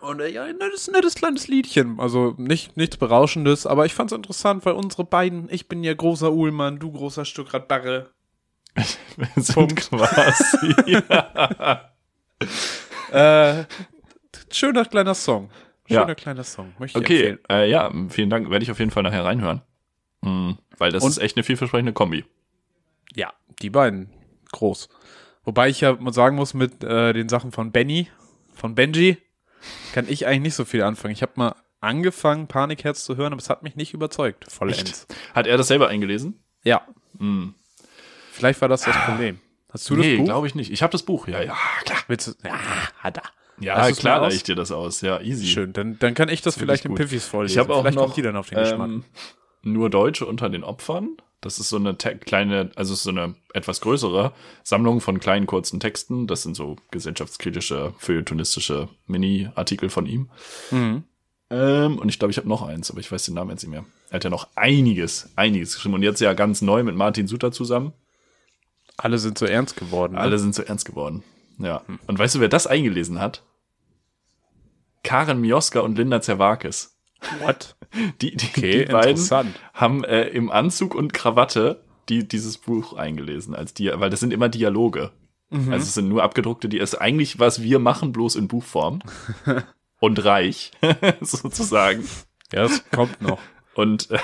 [0.00, 1.98] Und ja, ein nettes, nettes kleines Liedchen.
[1.98, 6.32] Also nicht, nichts Berauschendes, aber ich fand's interessant, weil unsere beiden, ich bin ja großer
[6.32, 8.08] Uhlmann, du großer Stuckrad Barre.
[9.16, 10.74] Wir sind quasi.
[10.86, 11.90] ja.
[13.10, 13.64] Äh,
[14.52, 15.50] schöner kleiner Song.
[15.88, 16.02] Ja.
[16.02, 16.74] Schöner kleiner Song.
[16.78, 18.50] Möchte ich Okay, äh, ja, vielen Dank.
[18.50, 19.62] Werde ich auf jeden Fall nachher reinhören.
[20.20, 22.24] Mhm, weil das Und- ist echt eine vielversprechende Kombi.
[23.14, 24.10] Ja, die beiden.
[24.52, 24.88] Groß.
[25.44, 28.08] Wobei ich ja mal sagen muss, mit äh, den Sachen von Benny,
[28.54, 29.16] von Benji,
[29.94, 31.12] kann ich eigentlich nicht so viel anfangen.
[31.12, 34.50] Ich habe mal angefangen, Panikherz zu hören, aber es hat mich nicht überzeugt.
[34.52, 35.06] Vollends.
[35.34, 36.42] Hat er das selber eingelesen?
[36.64, 36.82] Ja.
[37.18, 37.54] Mhm.
[38.38, 39.40] Vielleicht war das das Problem.
[39.70, 40.24] Hast du das nee, Buch?
[40.24, 40.72] glaube ich nicht.
[40.72, 41.28] Ich habe das Buch.
[41.28, 41.98] Ja, ja, klar.
[42.06, 42.32] Willst du?
[42.46, 42.58] Ja,
[43.00, 43.24] hat er.
[43.60, 44.34] Ja, klar aus?
[44.34, 45.00] ich dir das aus.
[45.00, 45.46] Ja, easy.
[45.46, 46.98] Schön, dann, dann kann ich das Finde vielleicht in gut.
[46.98, 47.54] Piffis vorlesen.
[47.54, 48.88] Ich habe auch vielleicht noch kommt die dann auf den Geschmack.
[48.88, 49.04] ähm,
[49.62, 51.16] nur Deutsche unter den Opfern.
[51.40, 54.32] Das ist so eine kleine, also so eine etwas größere
[54.64, 56.26] Sammlung von kleinen kurzen Texten.
[56.26, 60.30] Das sind so gesellschaftskritische, feuilletonistische Mini-Artikel von ihm.
[60.70, 61.04] Mhm.
[61.50, 63.70] Ähm, und ich glaube, ich habe noch eins, aber ich weiß den Namen jetzt nicht
[63.70, 63.84] mehr.
[64.10, 65.94] Er hat ja noch einiges, einiges geschrieben.
[65.94, 67.92] Und jetzt ja ganz neu mit Martin Suter zusammen.
[68.98, 70.14] Alle sind so ernst geworden.
[70.14, 70.20] Ne?
[70.20, 71.22] Alle sind so ernst geworden.
[71.58, 71.82] Ja.
[72.06, 73.42] Und weißt du, wer das eingelesen hat?
[75.02, 76.98] Karen Mioska und Linda Zerwakis.
[77.40, 77.76] What?
[78.20, 83.54] Die, die, Okay, die beiden haben äh, im Anzug und Krawatte die, dieses Buch eingelesen,
[83.54, 85.10] als die, weil das sind immer Dialoge.
[85.50, 85.72] Mhm.
[85.72, 89.00] Also es sind nur abgedruckte, die ist eigentlich, was wir machen, bloß in Buchform.
[90.00, 90.72] und reich,
[91.20, 92.04] sozusagen.
[92.52, 93.40] Ja, das kommt noch.
[93.74, 94.18] Und äh,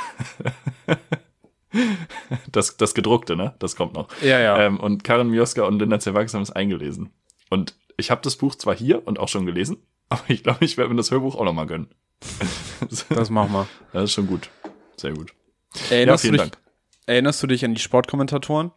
[2.50, 3.54] das, das gedruckte, ne?
[3.58, 4.08] Das kommt noch.
[4.22, 4.58] Ja, ja.
[4.58, 7.10] Ähm, und Karen Mioska und Linda Zerwakis haben es eingelesen.
[7.50, 10.76] Und ich habe das Buch zwar hier und auch schon gelesen, aber ich glaube, ich
[10.76, 11.88] werde mir das Hörbuch auch noch mal gönnen.
[13.08, 13.66] das machen wir.
[13.92, 14.48] Das ist schon gut.
[14.96, 15.32] Sehr gut.
[15.90, 16.58] Erinnerst, ja, du vielen dich,
[17.06, 18.70] erinnerst du dich an die Sportkommentatoren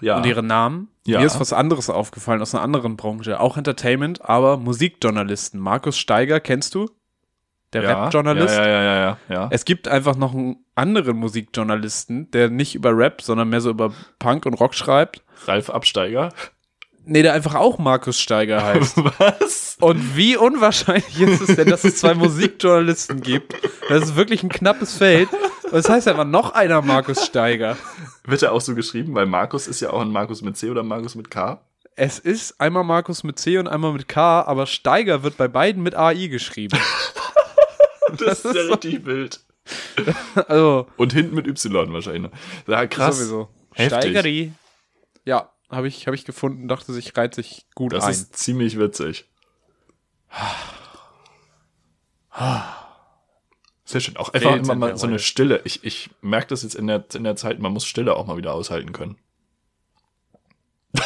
[0.00, 0.16] Ja.
[0.16, 0.88] und ihre Namen?
[1.06, 1.20] Ja.
[1.20, 3.38] Mir ist was anderes aufgefallen aus einer anderen Branche.
[3.40, 5.60] Auch Entertainment, aber Musikjournalisten.
[5.60, 6.88] Markus Steiger, kennst du?
[7.72, 8.54] Der ja, Rap-Journalist?
[8.54, 9.48] Ja, ja, ja, ja, ja.
[9.50, 13.92] Es gibt einfach noch einen anderen Musikjournalisten, der nicht über Rap, sondern mehr so über
[14.18, 15.22] Punk und Rock schreibt.
[15.46, 16.30] Ralf Absteiger.
[17.04, 18.96] Nee, der einfach auch Markus Steiger heißt.
[19.18, 19.76] Was?
[19.80, 23.54] Und wie unwahrscheinlich ist es denn, dass es zwei Musikjournalisten gibt?
[23.88, 25.28] Das ist wirklich ein knappes Feld.
[25.64, 27.76] Und das heißt einfach noch einer Markus Steiger.
[28.24, 29.14] Wird er auch so geschrieben?
[29.14, 31.60] Weil Markus ist ja auch ein Markus mit C oder Markus mit K.
[31.96, 35.82] Es ist einmal Markus mit C und einmal mit K, aber Steiger wird bei beiden
[35.82, 36.78] mit AI geschrieben.
[38.18, 39.40] Das, ist ja richtig wild.
[40.48, 42.32] Also, Und hinten mit Y wahrscheinlich.
[42.66, 43.18] Ja, krass.
[43.18, 43.48] sowieso.
[43.74, 43.98] Heftig.
[44.12, 44.52] Steigeri.
[45.24, 48.10] Ja, habe ich, hab ich gefunden, dachte sich, reiht sich gut Das ein.
[48.10, 49.24] ist ziemlich witzig.
[53.84, 54.16] Sehr schön.
[54.16, 55.18] Auch einfach Fehlt immer mal so eine.
[55.18, 55.60] Stille.
[55.64, 58.36] Ich, ich merke das jetzt in der, in der Zeit, man muss Stille auch mal
[58.36, 59.16] wieder aushalten können.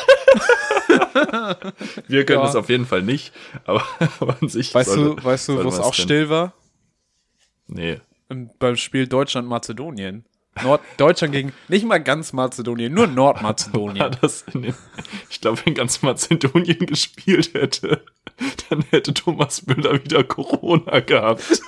[2.06, 2.48] Wir können Ja.
[2.48, 3.32] es auf jeden Fall nicht,
[3.64, 3.82] aber,
[4.20, 4.74] aber an sich.
[4.74, 6.52] weißt sollte- du, weißt du, wo es auch still war?
[7.66, 8.00] Nee.
[8.28, 10.24] Im, beim Spiel Deutschland-Mazedonien.
[10.62, 14.16] Nord Deutschland gegen, nicht mal ganz Mazedonien, nur Nordmazedonien.
[14.20, 14.74] das in dem,
[15.28, 18.02] ich glaube, wenn ganz Mazedonien gespielt hätte,
[18.68, 21.42] dann hätte Thomas Müller wieder Corona gehabt.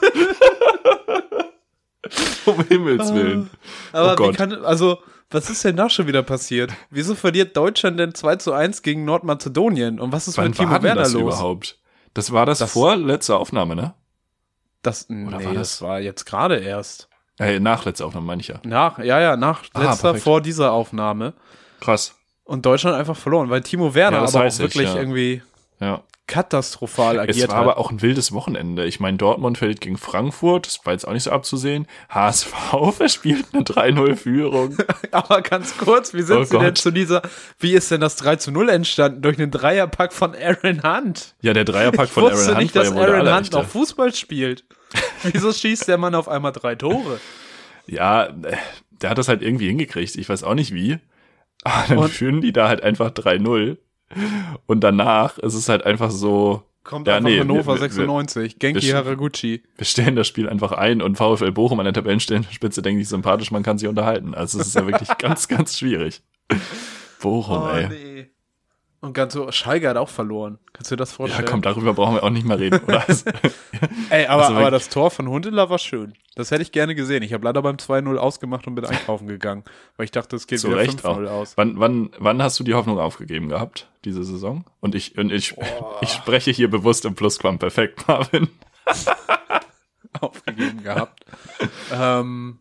[2.47, 3.51] um Himmels Willen.
[3.93, 4.33] Aber oh Gott.
[4.33, 4.99] wie kann, also,
[5.31, 6.73] was ist denn da schon wieder passiert?
[6.91, 10.01] Wieso verliert Deutschland denn 2 zu 1 gegen Nordmazedonien?
[10.01, 11.23] Und was ist Wann mit Timo war Werner das los?
[11.35, 11.79] überhaupt?
[12.15, 13.95] Das war das, Das- vor letzter Aufnahme, ne?
[14.83, 15.55] Das, nee, war das?
[15.55, 17.09] das- war jetzt gerade erst.
[17.39, 18.61] Äh, nach letzter Aufnahme meine ich ja.
[18.65, 20.25] Nach, ja, ja, nach Ah, letzter, perfekt.
[20.25, 21.35] vor dieser Aufnahme.
[21.81, 22.15] Krass.
[22.45, 24.97] Und Deutschland einfach verloren, weil Timo Werner Ja, aber auch weiß ich, wirklich ja.
[24.97, 25.43] irgendwie
[25.81, 26.03] Ja.
[26.29, 27.63] Katastrophal agiert Es war hat.
[27.65, 28.85] aber auch ein wildes Wochenende.
[28.85, 30.67] Ich meine, Dortmund verliert gegen Frankfurt.
[30.67, 31.87] Das war jetzt auch nicht so abzusehen.
[32.11, 32.53] HSV
[32.97, 34.77] verspielt eine 3-0-Führung.
[35.11, 37.23] Aber ganz kurz, wie sind Oh Sie denn zu dieser,
[37.59, 39.23] wie ist denn das 3 zu 0 entstanden?
[39.23, 41.35] Durch einen Dreierpack von Aaron Hunt.
[41.41, 44.65] Ja, der Dreierpack Ich von Aaron Hunt nicht, war dass Aaron Hunt noch Fußball spielt.
[45.25, 47.19] Wieso schießt der Mann auf einmal drei Tore?
[47.91, 48.29] Ja,
[48.91, 50.15] der hat das halt irgendwie hingekriegt.
[50.17, 50.99] Ich weiß auch nicht wie.
[51.65, 53.79] Aber dann Und- führen die da halt einfach 3-0.
[54.67, 58.59] Und danach ist es halt einfach so, Kommt Ja, einfach nee, Hannover wir- wir- 96,
[58.59, 59.63] Genki wir- Haraguchi.
[59.77, 63.51] wir stellen das Spiel einfach ein und VfL Bochum an der Tabellenspitze denkt sich sympathisch,
[63.51, 64.35] man kann sich unterhalten.
[64.35, 66.23] Also es ist ja wirklich ganz, ganz schwierig.
[67.21, 67.85] Bochum, ey.
[67.85, 68.08] Oh, nee.
[69.01, 70.59] Und ganz so, Scheiger hat auch verloren.
[70.73, 71.47] Kannst du dir das Ja, vorstellen?
[71.49, 73.05] komm, darüber brauchen wir auch nicht mehr reden, oder?
[73.09, 73.31] Also,
[74.11, 76.15] Ey, aber, Also aber das Tor von Hundeler war schön.
[76.35, 77.23] Das hätte ich gerne gesehen.
[77.23, 79.63] Ich habe leider beim 2-0 ausgemacht und bin einkaufen gegangen,
[79.97, 81.53] weil ich dachte, es geht wieder Recht 5-0 aus.
[81.57, 84.65] wann, wann, wann hast du die Hoffnung aufgegeben gehabt, diese Saison?
[84.81, 85.55] Und ich, und ich,
[86.01, 88.49] ich spreche hier bewusst im Plusquamperfekt, Marvin.
[90.21, 91.25] aufgegeben gehabt.
[91.93, 92.59] ähm,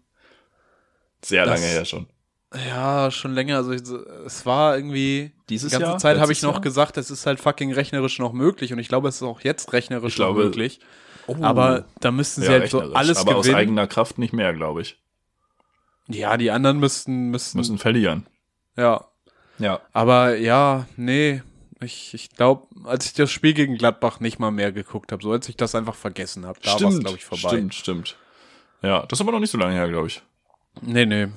[1.23, 2.07] Sehr lange her schon.
[2.53, 3.57] Ja, schon länger.
[3.57, 3.81] Also ich,
[4.25, 5.97] es war irgendwie Dieses die ganze Jahr?
[5.99, 6.61] Zeit habe ich noch Jahr?
[6.61, 9.73] gesagt, es ist halt fucking rechnerisch noch möglich und ich glaube, es ist auch jetzt
[9.73, 10.79] rechnerisch glaube- noch möglich.
[11.41, 13.59] Aber da müssten sie halt so alles Aber aus gewinnen.
[13.59, 14.97] eigener Kraft nicht mehr, glaube ich.
[16.07, 18.25] Ja, die anderen müssten müssten, Müssen verlieren.
[18.77, 19.05] ja.
[19.59, 19.81] Ja.
[19.91, 21.41] Aber ja, nee,
[21.81, 25.31] ich, ich glaube, als ich das Spiel gegen Gladbach nicht mal mehr geguckt habe, so
[25.31, 27.49] als ich das einfach vergessen habe, da war es glaube ich vorbei.
[27.49, 28.17] Stimmt, stimmt.
[28.83, 30.21] Ja, das ist aber noch nicht so lange her, glaube ich.
[30.81, 31.27] Nee, nee.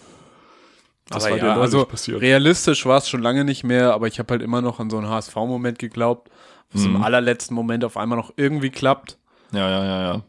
[1.10, 2.20] Das aber war dir ja, neulich also passiert.
[2.22, 4.96] realistisch war es schon lange nicht mehr, aber ich habe halt immer noch an so
[4.98, 6.30] einen HSV-Moment geglaubt,
[6.72, 6.96] was Mhm.
[6.96, 9.18] im allerletzten Moment auf einmal noch irgendwie klappt.
[9.52, 10.22] Ja, ja, ja, ja.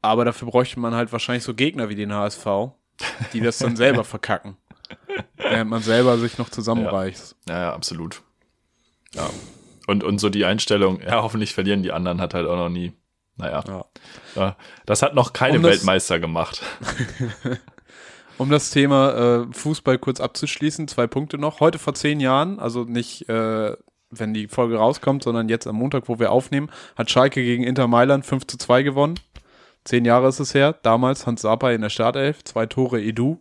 [0.00, 2.46] Aber dafür bräuchte man halt wahrscheinlich so Gegner wie den HSV,
[3.32, 4.56] die das dann selber verkacken.
[5.36, 7.36] Während man selber sich noch zusammenreißt.
[7.48, 8.22] Ja, ja, absolut.
[9.14, 9.28] Ja.
[9.88, 12.92] Und, und so die Einstellung, ja, hoffentlich verlieren die anderen, hat halt auch noch nie.
[13.36, 13.64] Naja.
[13.66, 13.84] Ja.
[14.36, 14.56] Ja.
[14.86, 16.62] Das hat noch keine Um Weltmeister gemacht.
[18.38, 21.60] Um das Thema äh, Fußball kurz abzuschließen, zwei Punkte noch.
[21.60, 23.76] Heute vor zehn Jahren, also nicht, äh,
[24.10, 27.88] wenn die Folge rauskommt, sondern jetzt am Montag, wo wir aufnehmen, hat Schalke gegen Inter
[27.88, 29.18] Mailand 5 zu 2 gewonnen.
[29.84, 30.74] Zehn Jahre ist es her.
[30.82, 33.38] Damals Hans Sapa in der Startelf, zwei Tore Edu.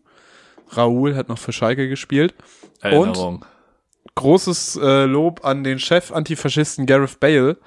[0.69, 2.33] Raoul hat noch für Schalke gespielt.
[2.81, 3.45] Erinnerung.
[4.15, 7.57] großes äh, Lob an den Chef Antifaschisten Gareth Bale,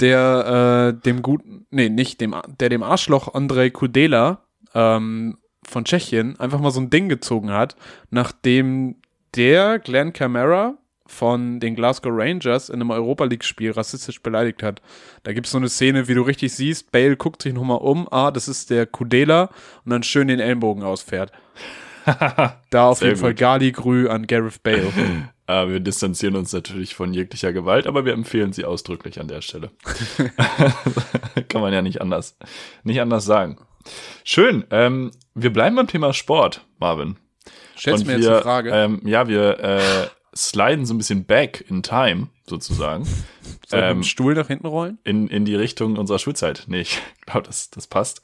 [0.00, 5.36] der äh, dem guten, nee, nicht dem, der dem Arschloch Andrei Kudela ähm,
[5.70, 7.76] von Tschechien einfach mal so ein Ding gezogen hat,
[8.10, 8.96] nachdem
[9.36, 10.74] der Glenn Camara
[11.06, 14.80] von den Glasgow Rangers in einem Europa League-Spiel rassistisch beleidigt hat.
[15.24, 18.30] Da gibt's so eine Szene, wie du richtig siehst, Bale guckt sich nochmal um, ah,
[18.30, 19.50] das ist der Kudela
[19.84, 21.32] und dann schön den Ellenbogen ausfährt.
[22.70, 23.40] da auf jeden Fall gut.
[23.40, 24.92] Gali Grü an Gareth Bale.
[25.46, 29.42] Äh, wir distanzieren uns natürlich von jeglicher Gewalt, aber wir empfehlen sie ausdrücklich an der
[29.42, 29.70] Stelle.
[31.48, 32.36] Kann man ja nicht anders,
[32.84, 33.58] nicht anders sagen.
[34.24, 34.64] Schön.
[34.70, 37.16] Ähm, wir bleiben beim Thema Sport, Marvin.
[37.76, 38.70] Stellst mir jetzt wir, eine Frage.
[38.70, 43.04] Ähm, ja, wir äh, sliden so ein bisschen back in time, sozusagen.
[43.04, 44.98] Mit ähm, dem Stuhl nach hinten rollen?
[45.04, 46.64] in, in die Richtung unserer Schulzeit.
[46.66, 48.22] Nee, ich glaube, das, das passt.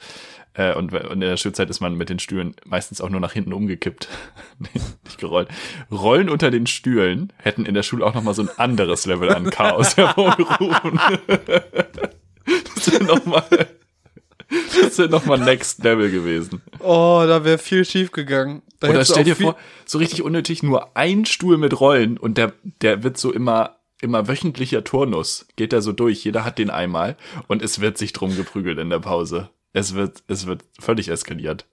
[0.54, 3.32] Äh, und, und in der Schulzeit ist man mit den Stühlen meistens auch nur nach
[3.32, 4.08] hinten umgekippt.
[4.58, 5.48] nee, nicht gerollt.
[5.90, 9.50] Rollen unter den Stühlen hätten in der Schule auch nochmal so ein anderes Level an
[9.50, 11.00] Chaos hervorgerufen.
[12.74, 13.68] das wäre nochmal,
[14.80, 16.62] das wäre nochmal Next Level gewesen.
[16.80, 18.62] Oh, da wäre viel schief gegangen.
[18.80, 22.38] Da Oder stell auch dir vor, so richtig unnötig, nur ein Stuhl mit Rollen und
[22.38, 25.46] der, der wird so immer, immer wöchentlicher Turnus.
[25.56, 26.24] Geht da so durch.
[26.24, 27.16] Jeder hat den einmal
[27.48, 29.50] und es wird sich drum geprügelt in der Pause.
[29.72, 31.66] Es wird, es wird völlig eskaliert.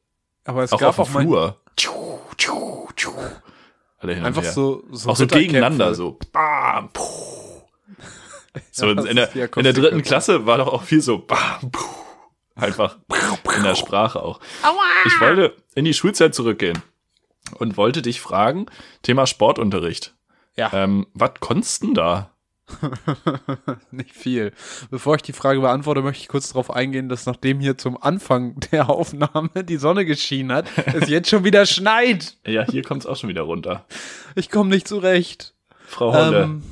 [0.46, 1.58] Aber es auch gab auf auch dem mal Flur.
[1.78, 3.12] Tschu, tschu, tschu.
[4.00, 4.52] Alle hin und einfach her.
[4.52, 6.18] so, so auch so gegeneinander, so.
[6.32, 7.04] Bam, puh.
[8.72, 10.04] So Ja, in, der, in der dritten.
[10.04, 12.03] Klasse war doch auch viel so bam, puh.
[12.56, 12.98] Einfach
[13.56, 14.40] in der Sprache auch.
[15.06, 16.82] Ich wollte in die Schulzeit zurückgehen
[17.58, 18.68] und wollte dich fragen,
[19.02, 20.16] Thema Sportunterricht.
[20.56, 20.72] Ja.
[20.74, 22.30] Ähm, was konntest du denn da?
[23.92, 24.54] Nicht viel.
[24.90, 28.60] Bevor ich die Frage beantworte, möchte ich kurz darauf eingehen, dass nachdem hier zum Anfang
[28.72, 32.38] der Aufnahme die Sonne geschienen hat, es jetzt schon wieder schneit.
[32.46, 33.86] Ja, hier kommt es auch schon wieder runter.
[34.36, 35.54] Ich komme nicht zurecht.
[35.86, 36.44] Frau Holle.
[36.44, 36.64] Ähm,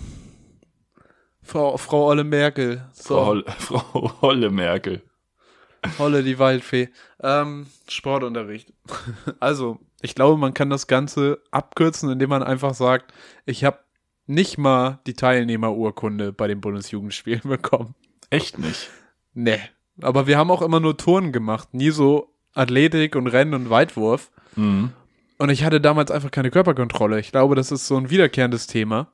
[1.44, 2.86] Frau, Frau Olle Merkel.
[2.94, 5.02] So, Frau, Holle Frau Holle Merkel.
[5.98, 6.89] Holle die Waldfee.
[7.22, 8.74] Ähm, Sportunterricht.
[9.39, 13.13] Also, ich glaube, man kann das Ganze abkürzen, indem man einfach sagt,
[13.46, 13.80] ich habe
[14.28, 17.96] nicht mal die Teilnehmerurkunde bei den Bundesjugendspielen bekommen.
[18.30, 18.89] Echt nicht.
[19.34, 19.60] Nee.
[20.02, 24.32] Aber wir haben auch immer nur Touren gemacht, nie so Athletik und Rennen und Weitwurf.
[24.56, 24.91] Mhm.
[25.38, 27.20] Und ich hatte damals einfach keine Körperkontrolle.
[27.20, 29.12] Ich glaube, das ist so ein wiederkehrendes Thema.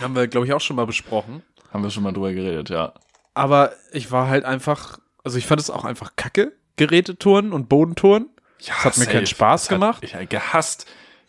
[0.00, 1.42] Haben wir, glaube ich, auch schon mal besprochen.
[1.70, 2.94] Haben wir schon mal drüber geredet, ja.
[3.34, 8.30] Aber ich war halt einfach, also ich fand es auch einfach kacke, Gerätetouren und Bodentouren.
[8.60, 10.02] ja Das hat mir keinen Spaß gemacht.
[10.02, 10.86] Ich habe gehasst.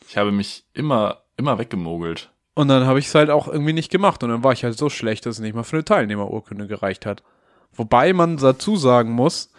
[0.07, 2.31] Ich habe mich immer, immer weggemogelt.
[2.55, 4.23] Und dann habe ich es halt auch irgendwie nicht gemacht.
[4.23, 7.05] Und dann war ich halt so schlecht, dass es nicht mal für eine Teilnehmerurkunde gereicht
[7.05, 7.23] hat.
[7.73, 9.51] Wobei man dazu sagen muss,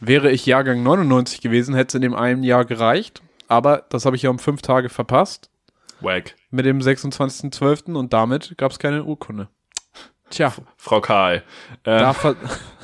[0.00, 3.22] wäre ich Jahrgang 99 gewesen, hätte es in dem einen Jahr gereicht.
[3.46, 5.50] Aber das habe ich ja um fünf Tage verpasst.
[6.00, 6.34] Wack.
[6.50, 7.94] Mit dem 26.12.
[7.94, 9.48] und damit gab es keine Urkunde.
[10.32, 11.42] Tja, Frau Karl.
[11.84, 12.36] Äh, ver-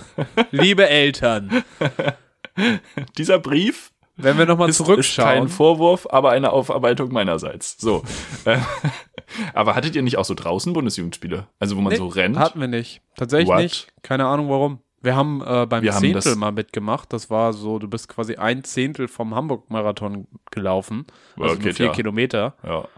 [0.50, 1.64] liebe Eltern,
[3.18, 5.28] dieser Brief wenn wir nochmal ist, ist zurückschauen.
[5.28, 7.78] kein Vorwurf, aber eine Aufarbeitung meinerseits.
[7.78, 8.02] So.
[8.44, 8.58] Äh,
[9.54, 11.46] aber hattet ihr nicht auch so draußen Bundesjugendspiele?
[11.60, 12.36] Also wo man Nee, so rennt?
[12.36, 13.00] Hatten wir nicht.
[13.14, 13.58] Tatsächlich What?
[13.58, 13.86] nicht.
[14.02, 14.80] Keine Ahnung warum.
[15.00, 17.12] Wir haben äh, beim Wir haben Zehntel das- mal mitgemacht.
[17.12, 21.06] Das war so, du bist quasi ein Zehntel vom Hamburg-Marathon gelaufen.
[21.38, 21.92] Also geht vier ja.
[21.92, 22.54] Kilometer.
[22.64, 22.88] Ja.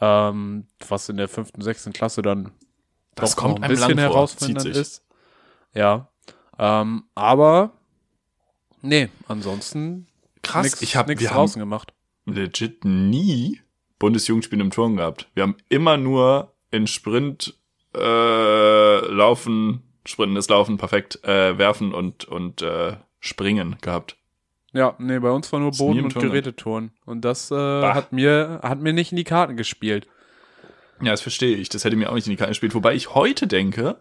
[0.00, 2.50] Ähm, was in der fünften, sechsten Klasse dann
[3.20, 4.80] Das doch kommt ein bisschen herausfordernd Zieht sich.
[4.80, 5.04] ist.
[5.74, 6.08] Ja.
[6.58, 7.72] Ähm, aber
[8.82, 10.06] nee, ansonsten
[10.42, 10.64] Krass.
[10.64, 11.92] nix, ich habe haben draußen gemacht.
[12.26, 13.60] legit nie
[13.98, 15.28] Bundesjugendspiele im Turnen gehabt.
[15.34, 17.54] Wir haben immer nur in Sprint
[17.94, 24.16] äh, Laufen, Sprinten ist Laufen, perfekt, äh, Werfen und und äh, Springen gehabt.
[24.72, 26.14] Ja, nee, bei uns war nur Boden und.
[26.14, 26.92] Gerätetouren.
[27.06, 30.06] Und das äh, hat mir hat mir nicht in die Karten gespielt.
[31.00, 31.68] Ja, das verstehe ich.
[31.68, 32.74] Das hätte mir auch nicht in die Karten gespielt.
[32.74, 33.96] Wobei ich heute denke,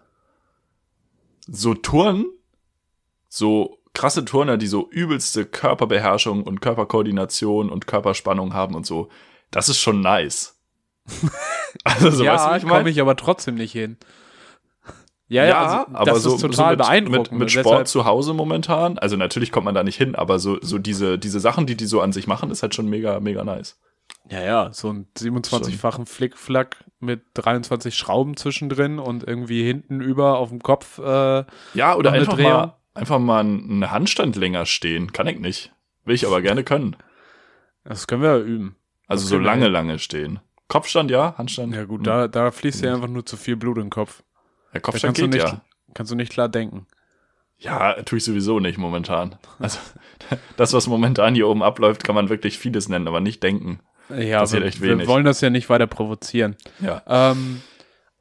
[1.47, 2.25] so Turnen,
[3.29, 9.09] so krasse Turner, die so übelste Körperbeherrschung und Körperkoordination und Körperspannung haben und so,
[9.51, 10.59] das ist schon nice.
[11.83, 13.97] also so, ja, weißt du, ich komme ich aber trotzdem nicht hin.
[15.29, 17.31] Ja, ja, also, aber das so, ist total so mit, beeindruckend.
[17.31, 20.39] Mit, mit Sport deshalb- zu Hause momentan, also natürlich kommt man da nicht hin, aber
[20.39, 23.19] so, so diese, diese Sachen, die die so an sich machen, ist halt schon mega,
[23.19, 23.77] mega nice.
[24.29, 30.49] Ja, ja, so ein 27-fachen Flickflack mit 23 Schrauben zwischendrin und irgendwie hinten über auf
[30.49, 30.97] dem Kopf.
[30.99, 32.51] Äh, Ja, oder einfach Drehung?
[32.51, 35.13] mal, einfach mal einen Handstand länger stehen.
[35.13, 35.71] Kann ich nicht.
[36.03, 36.95] Will ich aber gerne können.
[37.85, 38.75] Das können wir ja üben.
[39.07, 40.41] Also so lange, lange stehen.
[40.67, 41.73] Kopfstand ja, Handstand.
[41.73, 44.23] Ja gut, da, da fließt dir einfach nur zu viel Blut in den Kopf.
[44.73, 45.61] Da Kopfstand kannst du, geht nicht, ja.
[45.93, 46.87] kannst du nicht klar denken.
[47.59, 49.37] Ja, tue ich sowieso nicht momentan.
[49.59, 49.79] Also
[50.57, 53.79] das, was momentan hier oben abläuft, kann man wirklich vieles nennen, aber nicht denken.
[54.09, 55.07] Ja, Passiert wir, echt wir wenig.
[55.07, 56.55] wollen das ja nicht weiter provozieren.
[56.79, 57.01] Ja.
[57.07, 57.61] Ähm,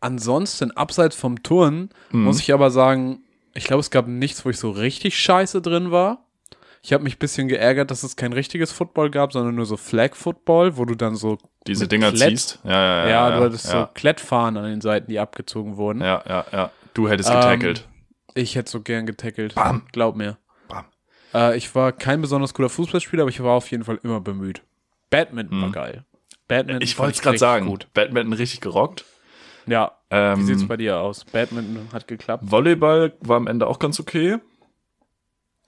[0.00, 2.24] ansonsten, abseits vom Turnen, Mhm.
[2.24, 3.20] muss ich aber sagen,
[3.54, 6.24] ich glaube, es gab nichts, wo ich so richtig scheiße drin war.
[6.82, 9.76] Ich habe mich ein bisschen geärgert, dass es kein richtiges Football gab, sondern nur so
[9.76, 12.60] Flag Football, wo du dann so Diese Dinger Klett- ziehst.
[12.64, 13.08] Ja, ja, ja.
[13.30, 16.00] Ja, du hattest so ja, Klettfahnen an den Seiten, die abgezogen wurden.
[16.00, 16.70] ja, ja, ja.
[16.94, 17.88] Du hättest Ähm, getackelt.
[18.34, 19.54] Ich hätte so gern getackelt.
[19.54, 19.82] Bam.
[19.92, 20.36] Glaub mir.
[20.68, 20.84] Bam.
[21.34, 24.62] Äh, ich war kein besonders guter Fußballspieler, aber ich war auf jeden Fall immer bemüht.
[25.16, 26.04] Badminton war geil.
[26.48, 26.82] Badminton Hm.
[26.82, 27.66] ich wollte es gerade richtig sagen.
[27.66, 27.88] Gut.
[27.94, 29.04] Badminton richtig gerockt.
[29.66, 29.92] Ja.
[30.10, 31.24] Ähm, Wie sieht's bei dir aus?
[31.24, 32.44] Badminton hat geklappt.
[32.46, 34.38] Volleyball war am Ende auch ganz okay.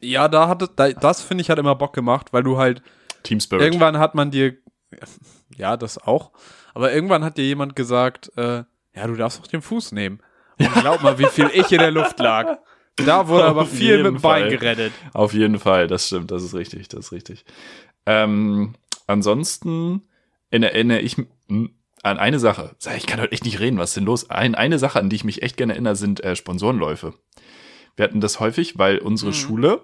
[0.00, 2.82] Ja, da hatte, da, das finde ich hat immer Bock gemacht, weil du halt
[3.24, 3.64] Team Spirit.
[3.64, 4.56] irgendwann hat man dir,
[5.56, 6.30] ja, das auch,
[6.74, 8.62] aber irgendwann hat dir jemand gesagt, äh,
[8.94, 10.20] ja, du darfst doch den Fuß nehmen.
[10.60, 12.58] Und glaub mal, wie viel ich in der Luft lag.
[12.96, 14.92] Da wurde aber viel mit dem Bein gerettet.
[15.14, 17.44] Auf jeden Fall, das stimmt, das ist richtig, das ist richtig.
[18.06, 18.74] Ähm,
[19.08, 20.02] ansonsten
[20.50, 21.16] erinnere ich
[22.02, 22.76] an eine Sache.
[22.96, 24.30] Ich kann heute echt nicht reden, was ist denn los?
[24.30, 27.14] Ein, eine Sache, an die ich mich echt gerne erinnere, sind äh, Sponsorenläufe.
[27.96, 29.34] Wir hatten das häufig, weil unsere Mhm.
[29.34, 29.80] Schule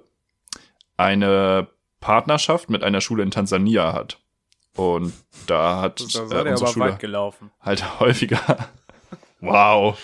[0.97, 1.67] eine
[2.01, 4.19] Partnerschaft mit einer Schule in Tansania hat.
[4.77, 5.13] Und
[5.47, 7.51] da hat Da äh, unsere aber Schule gelaufen.
[7.61, 8.69] halt häufiger.
[9.41, 9.99] Wow.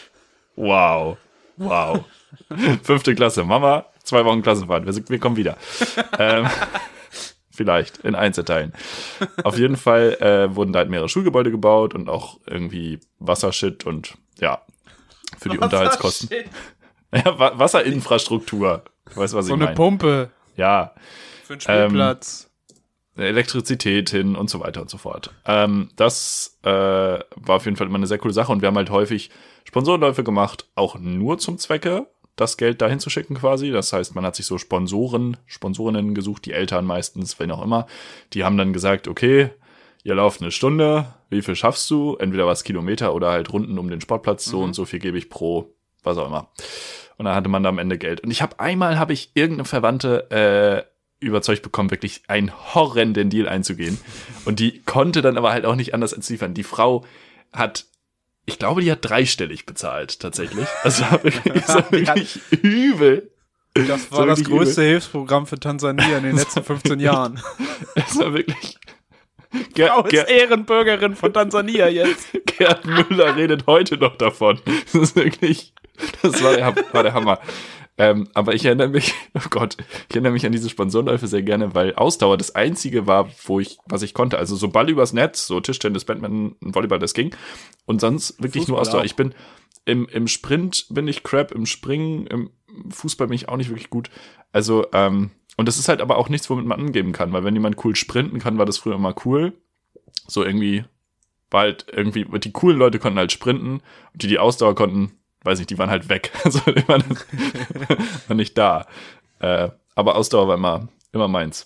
[0.57, 1.17] Wow.
[1.57, 2.05] Wow.
[2.83, 3.45] Fünfte Klasse.
[3.45, 4.85] Mama, zwei Wochen Klassenfahrt.
[4.87, 5.57] Wir, wir kommen wieder.
[6.19, 6.47] ähm,
[7.61, 8.73] vielleicht in Einzelteilen.
[9.45, 14.15] Auf jeden Fall äh, wurden da halt mehrere Schulgebäude gebaut und auch irgendwie Wassershit und
[14.39, 14.63] ja,
[15.39, 16.31] für die Unterhaltskosten.
[17.13, 18.85] Ja, Wa Wasserinfrastruktur.
[19.17, 19.75] Weißt du, was So ich eine meine?
[19.77, 20.95] Pumpe Ja.
[21.43, 22.49] für einen Spielplatz.
[23.17, 25.35] Elektrizität hin und so weiter und so fort.
[25.45, 28.77] Ähm, das äh, war auf jeden Fall immer eine sehr coole Sache und wir haben
[28.77, 29.31] halt häufig
[29.65, 32.07] Sponsorenläufe gemacht, auch nur zum Zwecke,
[32.41, 33.71] das Geld dahin zu schicken quasi.
[33.71, 37.87] Das heißt, man hat sich so Sponsoren, Sponsorinnen gesucht, die Eltern meistens, wenn auch immer.
[38.33, 39.51] Die haben dann gesagt, okay,
[40.03, 42.17] ihr lauft eine Stunde, wie viel schaffst du?
[42.17, 45.29] Entweder was Kilometer oder halt Runden um den Sportplatz, so und so viel gebe ich
[45.29, 46.51] pro, was auch immer.
[47.19, 48.23] Und dann hatte man da am Ende Geld.
[48.23, 53.47] Und ich habe einmal habe ich irgendeine Verwandte äh, überzeugt bekommen, wirklich einen horrenden Deal
[53.47, 53.99] einzugehen.
[54.47, 56.55] Und die konnte dann aber halt auch nicht anders als liefern.
[56.55, 57.05] Die Frau
[57.53, 57.85] hat,
[58.47, 60.67] ich glaube, die hat dreistellig bezahlt, tatsächlich.
[60.83, 63.31] Also wirklich, das war wirklich übel.
[63.75, 67.41] Das war das größte Hilfsprogramm für Tansania in den letzten 15 Jahren.
[67.95, 68.79] Es war wirklich.
[69.75, 72.29] Ger Frau ist Ger Ehrenbürgerin von Tansania jetzt.
[72.47, 74.61] Gerd Müller redet heute noch davon.
[74.65, 75.73] Das ist wirklich,
[76.23, 77.41] das war der, war der Hammer.
[78.01, 79.77] Ähm, aber ich erinnere mich, oh Gott,
[80.09, 83.77] ich erinnere mich an diese Sponsorenläufe sehr gerne, weil Ausdauer das einzige war, wo ich,
[83.85, 84.39] was ich konnte.
[84.39, 87.37] Also so Ball übers Netz, so Tischtennis, Badminton, Volleyball, das ging.
[87.85, 89.01] Und sonst wirklich nur Fußball Ausdauer.
[89.03, 89.05] auch.
[89.05, 89.35] Ich bin
[89.85, 92.51] im, im Sprint bin ich crap, im Springen, im
[92.89, 94.09] Fußball bin ich auch nicht wirklich gut.
[94.51, 97.55] Also, ähm, und das ist halt aber auch nichts, womit man angeben kann, weil wenn
[97.55, 99.53] jemand cool sprinten kann, war das früher immer cool.
[100.27, 100.85] So irgendwie,
[101.51, 103.83] war halt irgendwie, die coolen Leute konnten halt sprinten
[104.15, 106.33] und die, die Ausdauer konnten, weiß nicht, die waren halt weg.
[106.45, 107.05] Also die waren,
[108.29, 108.87] waren nicht da.
[109.41, 111.65] Äh, aber Ausdauer war immer, immer meins.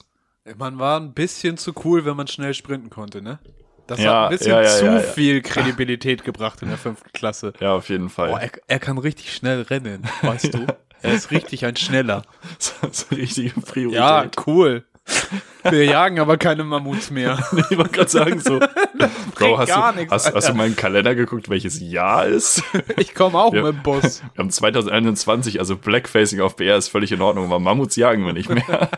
[0.57, 3.39] Man war ein bisschen zu cool, wenn man schnell sprinten konnte, ne?
[3.87, 7.53] Das Ja, hat ein bisschen ja, ja, zu viel Kredibilität gebracht in der fünften Klasse.
[7.61, 8.31] Ja, auf jeden Fall.
[8.31, 10.67] Boah, er, er kann richtig schnell rennen, weißt du?
[11.03, 12.23] Er ist richtig ein Schneller.
[12.59, 13.99] so, so richtige Priorität.
[13.99, 14.85] Ja, cool.
[15.71, 17.39] Wir jagen aber keine Mammuts mehr.
[17.71, 18.59] ich wollte gerade sagen, so,
[19.35, 22.63] Bro, hast, gar du, nichts, hast, hast du meinen Kalender geguckt, welches Jahr ist?
[22.99, 23.63] Ich komme auch Ja.
[23.63, 24.23] mit dem Bus.
[24.35, 28.33] Wir haben 2021, also Blackfacing auf BR ist völlig in Ordnung, aber Mammuts jagen wir
[28.35, 28.91] nicht mehr.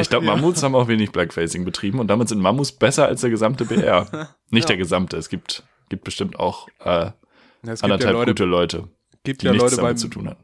[0.00, 3.30] Ich glaube, Mammuts haben auch wenig Blackfacing betrieben und damit sind Mammuts besser als der
[3.30, 4.30] gesamte BR.
[4.50, 4.68] Nicht Ja.
[4.68, 7.12] der gesamte, es gibt, gibt bestimmt auch äh, Es
[7.62, 8.88] gibt ja anderthalb Leute, gute Leute,
[9.24, 10.40] gibt die ja nichts Leute damit beim, zu tun haben.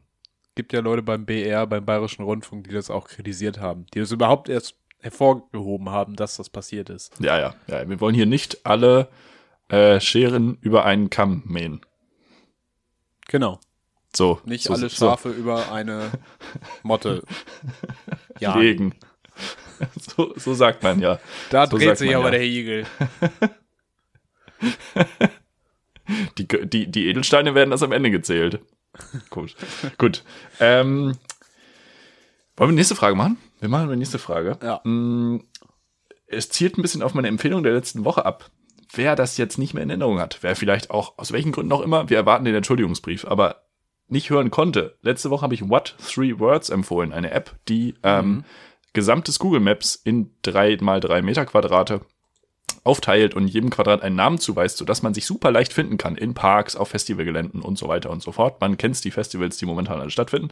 [0.55, 4.11] Gibt ja Leute beim BR, beim Bayerischen Rundfunk, die das auch kritisiert haben, die das
[4.11, 7.19] überhaupt erst hervorgehoben haben, dass das passiert ist.
[7.19, 7.87] Ja, ja, ja.
[7.87, 9.09] Wir wollen hier nicht alle
[9.67, 11.81] äh, Scheren über einen Kamm mähen.
[13.27, 13.59] Genau.
[14.15, 14.39] So.
[14.45, 16.11] Nicht so, alle so Schafe über eine
[16.83, 17.23] Motte
[18.39, 18.61] jagen.
[18.61, 18.95] legen.
[19.99, 21.19] So, so sagt man ja.
[21.49, 22.31] Da So dreht sich aber ja.
[22.31, 22.85] der Igel.
[26.37, 28.59] Die, die, die Edelsteine werden erst am Ende gezählt.
[29.29, 29.55] Gut.
[29.97, 30.23] Gut.
[30.59, 31.17] Ähm,
[32.55, 33.37] wollen wir die nächste Frage machen?
[33.59, 34.57] Wir machen die nächste Frage.
[34.61, 34.81] Ja.
[34.83, 35.43] Mm,
[36.27, 38.49] Es zielt ein bisschen auf meine Empfehlung der letzten Woche ab.
[38.95, 41.81] Wer das jetzt nicht mehr in Erinnerung hat, wer vielleicht auch, aus welchen Gründen auch
[41.81, 43.63] immer, wir erwarten den Entschuldigungsbrief, aber
[44.07, 44.97] nicht hören konnte.
[45.01, 48.43] Letzte Woche habe ich What Three Words empfohlen, eine App, die ähm,
[48.93, 52.01] gesamtes Google Maps in drei mal drei Meter Quadrate
[52.83, 56.33] aufteilt und jedem Quadrat einen Namen zuweist, sodass man sich super leicht finden kann in
[56.33, 58.59] Parks, auf Festivalgeländen und so weiter und so fort.
[58.61, 60.49] Man kennt die Festivals, die momentan alle stattfinden.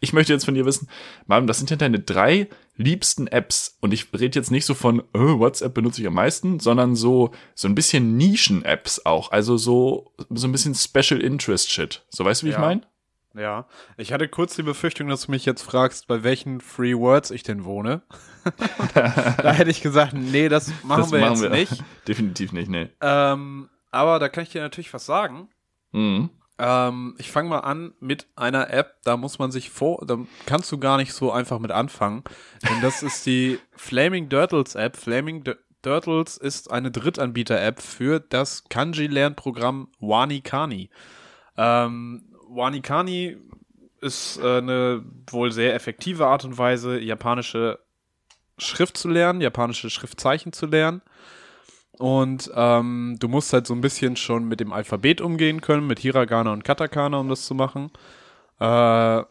[0.00, 0.88] Ich möchte jetzt von dir wissen,
[1.26, 5.02] Marvin, das sind ja deine drei liebsten Apps und ich rede jetzt nicht so von
[5.14, 10.12] oh, WhatsApp benutze ich am meisten, sondern so so ein bisschen Nischen-Apps auch, also so
[10.30, 12.04] so ein bisschen Special Interest Shit.
[12.10, 12.56] So weißt du, wie Ja.
[12.56, 12.80] ich meine?
[13.34, 13.66] Ja,
[13.96, 17.42] ich hatte kurz die Befürchtung, dass du mich jetzt fragst, bei welchen Free Words ich
[17.44, 18.02] denn wohne.
[18.94, 21.84] Da hätte ich gesagt, nee, das machen wir jetzt nicht.
[22.08, 22.88] Definitiv nicht, nee.
[23.00, 25.48] Ähm, aber da kann ich dir natürlich was sagen.
[25.92, 26.30] Mhm.
[26.58, 30.70] Ähm, ich fange mal an mit einer App, da muss man sich vor, da kannst
[30.70, 32.22] du gar nicht so einfach mit anfangen.
[32.68, 34.96] Denn das ist die Flaming Turtles App.
[34.96, 40.90] Flaming D Turtles ist eine Drittanbieter-App für das Kanji-Lernprogramm Wanikani.
[41.56, 43.38] Ähm, Wanikani
[44.02, 47.78] ist äh, eine wohl sehr effektive Art und Weise, japanische
[48.60, 51.02] Schrift zu lernen, japanische Schriftzeichen zu lernen.
[51.98, 55.98] Und ähm, du musst halt so ein bisschen schon mit dem Alphabet umgehen können, mit
[55.98, 57.90] Hiragana und Katakana, um das zu machen.
[58.58, 59.22] Äh,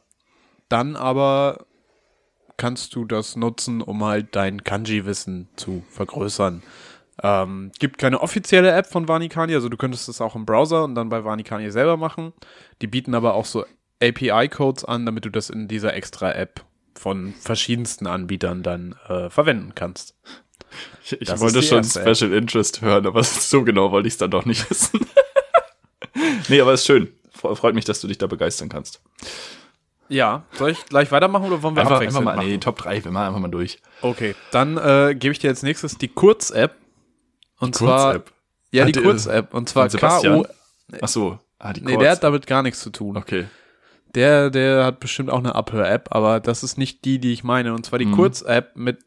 [0.70, 1.66] dann aber
[2.58, 6.62] kannst du das nutzen, um halt dein Kanji-Wissen zu vergrößern.
[7.24, 10.96] Ähm, gibt keine offizielle App von Vanikani, also du könntest es auch im Browser und
[10.96, 12.34] dann bei Vanikani selber machen.
[12.82, 13.66] Die bieten aber auch so
[14.02, 16.64] API-Codes an, damit du das in dieser extra App
[17.00, 20.16] von verschiedensten Anbietern dann äh, verwenden kannst.
[21.04, 22.16] Ich, ich wollte die schon erste.
[22.16, 25.00] Special Interest hören, aber so genau wollte ich es dann doch nicht wissen.
[26.50, 27.12] nee, aber ist schön.
[27.36, 29.02] Fre- Freut mich, dass du dich da begeistern kannst.
[30.10, 32.48] Ja, soll ich gleich weitermachen oder wollen wir Einfach, einfach mal, machen?
[32.48, 33.80] nee, Top 3, wir machen einfach mal durch.
[34.02, 36.76] Okay, dann äh, gebe ich dir als nächstes die Kurz-App.
[37.60, 38.34] Und zwar, Kurz-App.
[38.72, 39.54] ja, die äh, Kurz-App.
[39.54, 39.88] Und zwar?
[39.88, 40.46] K.O.
[41.02, 41.40] Ach so.
[41.60, 42.02] Ah, die Nee, Kurz.
[42.02, 43.18] der hat damit gar nichts zu tun.
[43.18, 43.46] okay.
[44.16, 47.74] Der, der hat bestimmt auch eine Abhör-App, aber das ist nicht die, die ich meine.
[47.74, 48.14] Und zwar die Mhm.
[48.16, 49.00] Kurz-App mit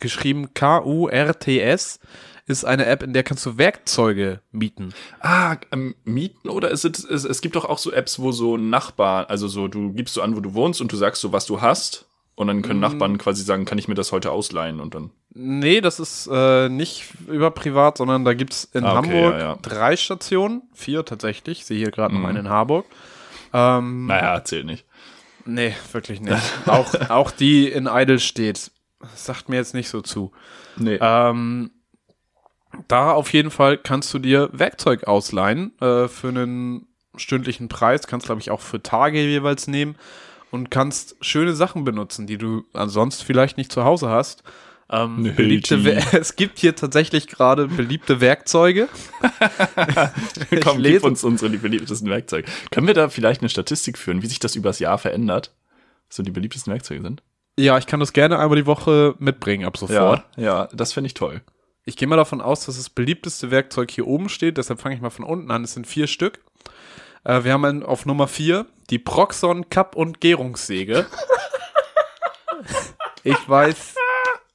[0.00, 1.98] geschrieben K-U-R-T-S
[2.46, 4.94] ist eine App, in der kannst du Werkzeuge mieten.
[5.20, 8.56] Ah, ähm, mieten oder ist es, es, es gibt doch auch so Apps, wo so
[8.56, 11.46] Nachbarn, also so, du gibst so an, wo du wohnst und du sagst so, was
[11.46, 12.06] du hast.
[12.36, 12.82] Und dann können Mm.
[12.82, 15.10] Nachbarn quasi sagen, kann ich mir das heute ausleihen und dann.
[15.34, 19.38] Nee, das ist äh, nicht über privat, sondern da gibt's in Ah, okay, Hamburg ja,
[19.40, 19.58] ja.
[19.60, 21.58] drei Stationen, vier tatsächlich.
[21.58, 22.26] Ich sehe hier gerade noch Mhm.
[22.26, 22.86] eine in Harburg.
[23.52, 24.84] Ähm, Naja, erzähl nicht.
[25.44, 26.42] Nee, wirklich nicht.
[26.66, 28.70] auch, auch die in Idle steht.
[29.00, 30.32] Das sagt mir jetzt nicht so zu.
[30.76, 30.98] Nee.
[31.00, 31.70] Ähm,
[32.86, 36.86] da auf jeden Fall kannst du dir Werkzeug ausleihen äh, für einen
[37.16, 38.06] stündlichen Preis.
[38.06, 39.96] Kannst, glaube ich, auch für Tage jeweils nehmen
[40.50, 44.42] und kannst schöne Sachen benutzen, die du ansonsten vielleicht nicht zu Hause hast.
[44.90, 45.76] Ähm, beliebte
[46.12, 48.88] es gibt hier tatsächlich gerade beliebte Werkzeuge.
[50.62, 52.48] Komm, gib uns unsere beliebtesten Werkzeuge.
[52.70, 55.54] Können wir da vielleicht eine Statistik führen, wie sich das übers Jahr verändert?
[56.08, 57.22] Was so die beliebtesten Werkzeuge sind?
[57.58, 60.24] Ja, ich kann das gerne einmal die Woche mitbringen ab sofort.
[60.36, 61.42] Ja, ja, das fände ich toll.
[61.84, 65.00] Ich gehe mal davon aus, dass das beliebteste Werkzeug hier oben steht, deshalb fange ich
[65.00, 65.64] mal von unten an.
[65.64, 66.40] Es sind vier Stück.
[67.24, 71.06] Äh, wir haben auf Nummer vier die Proxon Cup- und Gärungssäge.
[73.24, 73.94] ich weiß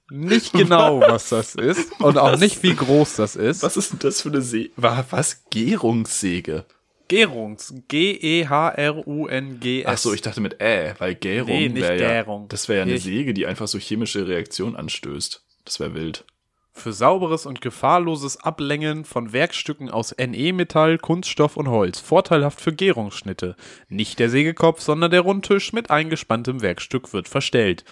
[0.10, 3.64] nicht genau, was das ist und auch nicht, wie groß das ist.
[3.64, 4.72] Was ist denn das für eine Säge?
[4.76, 5.44] Was?
[5.50, 6.66] Gärungssäge?
[7.08, 7.74] Gärungs.
[7.90, 9.86] G-E-H-R-U-N-G-S.
[9.88, 12.48] Ach so, ich dachte mit Ä, weil Gärung Nee, nicht wäre ja, Gärung.
[12.50, 15.44] das wäre ja eine Säge, die einfach so chemische Reaktionen anstößt.
[15.66, 16.26] Das wäre wild.
[16.72, 22.00] Für sauberes und gefahrloses Ablängen von Werkstücken aus NE-Metall, Kunststoff und Holz.
[22.00, 23.56] Vorteilhaft für Gärungsschnitte.
[23.90, 27.86] Nicht der Sägekopf, sondern der Rundtisch mit eingespanntem Werkstück wird verstellt.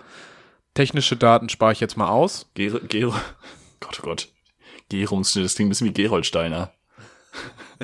[0.73, 2.49] Technische Daten spare ich jetzt mal aus.
[2.53, 3.07] Gär, Gär,
[3.79, 4.29] Gott, oh Gott.
[4.89, 6.71] Gärungsschnitt, das klingt ein bisschen wie Geroldsteiner.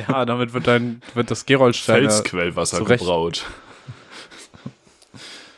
[0.07, 2.99] Ja, damit wird dann wird das Geroldsteiner Felsquellwasser zurecht.
[2.99, 3.45] gebraut.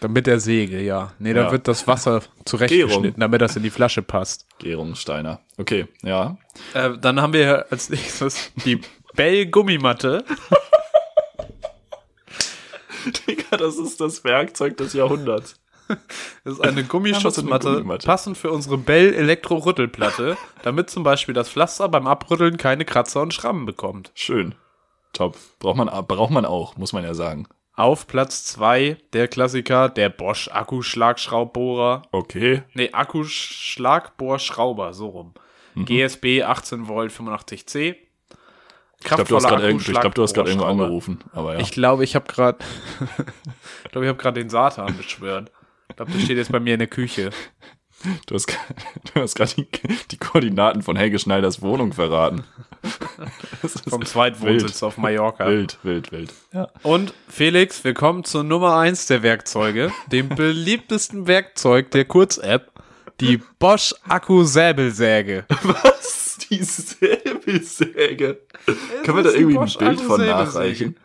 [0.07, 1.11] mit der Säge, ja.
[1.19, 1.51] Nee, da Ja.
[1.51, 4.45] wird das Wasser zurechtgeschnitten, damit das in die Flasche passt.
[4.59, 5.41] Gärungssteiner.
[5.57, 6.38] Okay, ja.
[6.73, 8.80] Äh, dann haben wir als nächstes die
[9.15, 10.23] Bell-Gummimatte.
[13.27, 15.59] Digga, das ist das Werkzeug des Jahrhunderts.
[16.44, 22.08] Das ist eine Gummischutzmatte, passend für unsere Bell Elektro-Rüttelplatte, damit zum Beispiel das Pflaster beim
[22.08, 24.12] Abrütteln keine Kratzer und Schrammen bekommt.
[24.16, 24.56] Schön.
[25.14, 25.38] Top.
[25.60, 27.48] Braucht man, braucht man auch, muss man ja sagen.
[27.76, 32.04] Auf Platz zwei der Klassiker, der Bosch Akkuschlagschraubbohrer.
[32.12, 32.64] Okay.
[32.74, 35.34] Nee, Akkuschlagbohrschrauber, so rum.
[35.76, 37.96] GSB 18 Volt 85C.
[39.02, 41.20] Ich glaube, du hast gerade glaub, irgendwo angerufen.
[41.32, 41.62] Aber ja.
[41.62, 42.60] Ich glaube, ich habe gerade
[43.86, 45.52] ich glaube, ich habe gerade den Satan beschwört.
[45.90, 47.32] Ich glaube, der steht jetzt bei mir in der Küche.
[48.28, 48.48] Du hast,
[49.14, 49.68] du hast gerade die,
[50.12, 52.44] die Koordinaten von Helge Schneiders Wohnung verraten.
[53.62, 55.48] Das ist Vom Zweitwohnsitz auf Mallorca.
[55.48, 56.34] Wild, wild, wild.
[56.54, 56.70] Ja.
[56.84, 62.72] Und Felix, wir kommen zur Nummer eins der Werkzeuge, dem beliebtesten Werkzeug der Kurz-App,
[63.20, 65.46] die Bosch Akku-Säbelsäge.
[65.64, 66.38] Was?
[66.50, 68.40] Die Säbelsäge?
[69.04, 70.96] Kann man da irgendwie ein Bild von nachreichen?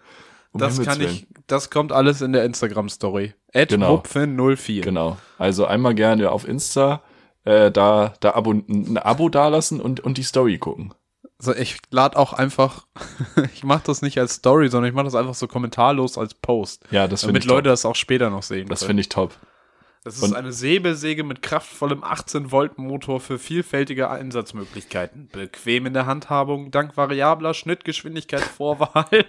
[0.53, 3.35] Um das kann ich, das kommt alles in der Instagram-Story.
[3.55, 4.03] Ed genau.
[4.05, 5.17] 04 Genau.
[5.39, 7.03] Also einmal gerne auf Insta
[7.45, 10.93] äh, da, da Abo, ein Abo dalassen und, und die Story gucken.
[11.39, 12.87] Also ich lade auch einfach,
[13.55, 16.85] ich mache das nicht als Story, sondern ich mache das einfach so kommentarlos als Post.
[16.91, 19.35] Ja, das finde ich Damit Leute das auch später noch sehen Das finde ich top.
[20.05, 25.29] Das ist und eine Säbelsäge mit kraftvollem 18-Volt-Motor für vielfältige Einsatzmöglichkeiten.
[25.29, 29.07] Bequem in der Handhabung, dank variabler Schnittgeschwindigkeitsvorwahl.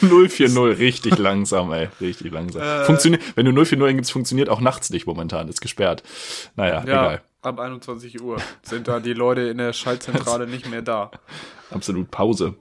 [0.00, 1.88] 040, richtig langsam, ey.
[2.00, 2.62] Richtig langsam.
[2.62, 6.02] Äh, funktioniert, wenn du 040 eingibst, funktioniert auch nachts nicht momentan, ist gesperrt.
[6.56, 7.22] Naja, ja, egal.
[7.42, 11.10] Ab 21 Uhr sind da die Leute in der Schaltzentrale nicht mehr da.
[11.70, 12.54] Absolut Pause.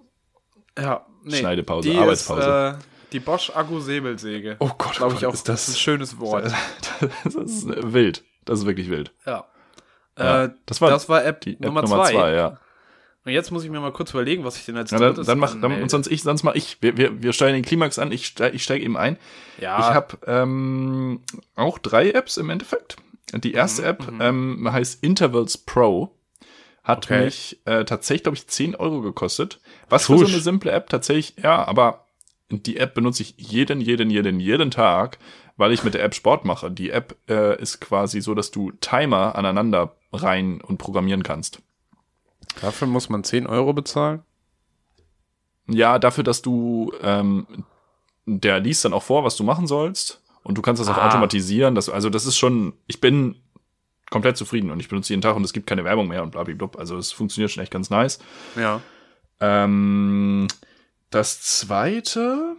[0.78, 2.42] Ja, nee, Schneidepause, Arbeitspause.
[2.42, 4.58] Ist, äh, die Bosch Akku-Säbelsäge.
[4.60, 5.34] Oh Gott, glaube ich auch.
[5.34, 6.52] Ist das, ist ein schönes Wort.
[7.24, 8.24] Das ist wild.
[8.46, 9.12] Das ist wirklich wild.
[9.26, 9.46] Ja.
[10.18, 10.46] ja.
[10.46, 12.12] Äh, das, war, das war App, die Nummer, App Nummer zwei.
[12.12, 12.32] zwei.
[12.34, 12.60] ja.
[13.28, 15.38] Und jetzt muss ich mir mal kurz überlegen, was ich denn als ja, dann, dann
[15.38, 16.78] mach, dann, und sonst ich, sonst mach ich.
[16.80, 18.14] Wir, wir, wir steigen den Klimax an.
[18.14, 19.18] Ich, steig, ich steige eben ein.
[19.60, 19.80] Ja.
[19.80, 21.20] Ich habe ähm,
[21.54, 22.96] auch drei Apps im Endeffekt.
[23.34, 24.22] Die erste mhm, App mhm.
[24.22, 26.16] ähm, heißt Intervals Pro
[26.86, 27.26] hat okay.
[27.26, 29.60] mich äh, tatsächlich, glaube ich, 10 Euro gekostet.
[29.90, 30.20] Was Push.
[30.22, 32.06] für so eine simple App tatsächlich, ja, aber
[32.50, 35.20] die App benutze ich jeden, jeden, jeden, jeden Tag,
[35.58, 36.72] weil ich mit der App Sport mache.
[36.72, 41.62] Die App äh, ist quasi so, dass du Timer aneinander rein und programmieren kannst.
[42.62, 44.24] Dafür muss man 10 Euro bezahlen?
[45.68, 47.46] Ja, dafür, dass du, ähm,
[48.26, 50.22] der liest dann auch vor, was du machen sollst.
[50.44, 50.94] Und du kannst das ah.
[50.94, 51.76] auch automatisieren.
[51.76, 53.36] Das, also das ist schon, ich bin
[54.10, 56.80] komplett zufrieden und ich benutze jeden Tag und es gibt keine Werbung mehr und blablabla.
[56.80, 58.20] Also es funktioniert schon echt ganz nice.
[58.56, 58.82] Ja.
[59.40, 60.48] Ähm,
[61.10, 62.56] das zweite,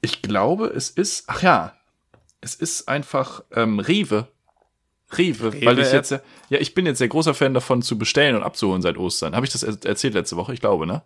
[0.00, 1.74] ich glaube, es ist, ach ja,
[2.40, 4.28] es ist einfach ähm, Rewe.
[5.12, 8.36] Rewe, Rewe weil ich jetzt, ja, ich bin jetzt sehr großer Fan davon zu bestellen
[8.36, 9.34] und abzuholen seit Ostern.
[9.36, 10.54] Habe ich das erzählt letzte Woche?
[10.54, 11.02] Ich glaube, ne?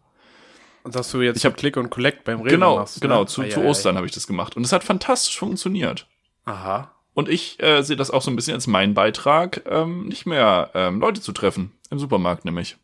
[0.85, 3.01] Und dass du jetzt ich hab, Click und Collect beim Rewe genau, machst.
[3.01, 3.27] Genau, ne?
[3.27, 3.97] zu, ah, zu ja, Ostern ja.
[3.99, 4.57] habe ich das gemacht.
[4.57, 6.07] Und es hat fantastisch funktioniert.
[6.45, 6.95] Aha.
[7.15, 10.71] Und ich äh, sehe das auch so ein bisschen als meinen Beitrag, ähm, nicht mehr
[10.75, 11.73] ähm, Leute zu treffen.
[11.91, 12.77] Im Supermarkt nämlich.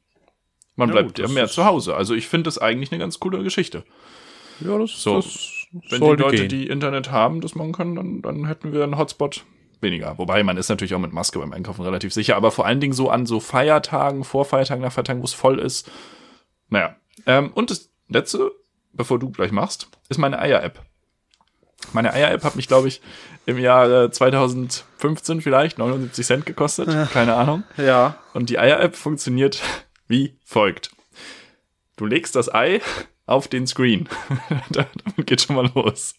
[0.76, 1.94] Man ja, bleibt ja mehr zu Hause.
[1.94, 3.84] Also ich finde das eigentlich eine ganz coole Geschichte.
[4.60, 6.48] Ja, das, so, das Wenn die Leute, gehen.
[6.48, 9.44] die Internet haben, das machen können, dann, dann hätten wir einen Hotspot
[9.84, 10.18] weniger.
[10.18, 12.92] Wobei man ist natürlich auch mit Maske beim Einkaufen relativ sicher, aber vor allen Dingen
[12.92, 15.88] so an so Feiertagen, vor Feiertagen, nach Feiertagen, wo es voll ist.
[16.68, 16.96] Naja.
[17.26, 18.50] Ähm, und das letzte,
[18.92, 20.82] bevor du gleich machst, ist meine Eier-App.
[21.92, 23.00] Meine Eier-App hat mich, glaube ich,
[23.46, 26.88] im Jahr 2015 vielleicht 79 Cent gekostet.
[26.88, 27.06] Ja.
[27.06, 27.62] Keine Ahnung.
[27.76, 28.18] Ja.
[28.32, 29.62] Und die Eier-App funktioniert
[30.08, 30.90] wie folgt.
[31.96, 32.80] Du legst das Ei
[33.26, 34.08] auf den Screen.
[34.70, 36.14] Damit geht schon mal los.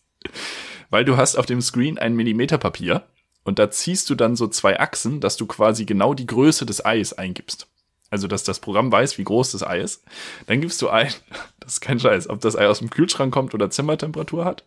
[0.89, 3.05] Weil du hast auf dem Screen ein Millimeterpapier
[3.45, 6.83] und da ziehst du dann so zwei Achsen, dass du quasi genau die Größe des
[6.83, 7.67] Eis eingibst.
[8.09, 10.03] Also, dass das Programm weiß, wie groß das Ei ist.
[10.47, 11.13] Dann gibst du ein,
[11.59, 14.65] das ist kein Scheiß, ob das Ei aus dem Kühlschrank kommt oder Zimmertemperatur hat.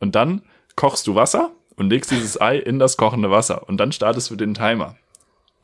[0.00, 0.42] Und dann
[0.76, 3.68] kochst du Wasser und legst dieses Ei in das kochende Wasser.
[3.68, 4.96] Und dann startest du den Timer.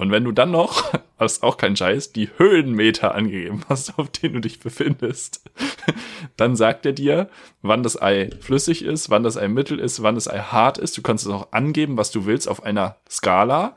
[0.00, 4.08] Und wenn du dann noch, das ist auch kein Scheiß, die Höhenmeter angegeben hast, auf
[4.08, 5.42] denen du dich befindest,
[6.38, 7.28] dann sagt er dir,
[7.60, 10.96] wann das Ei flüssig ist, wann das Ei mittel ist, wann das Ei hart ist.
[10.96, 13.76] Du kannst es auch angeben, was du willst, auf einer Skala.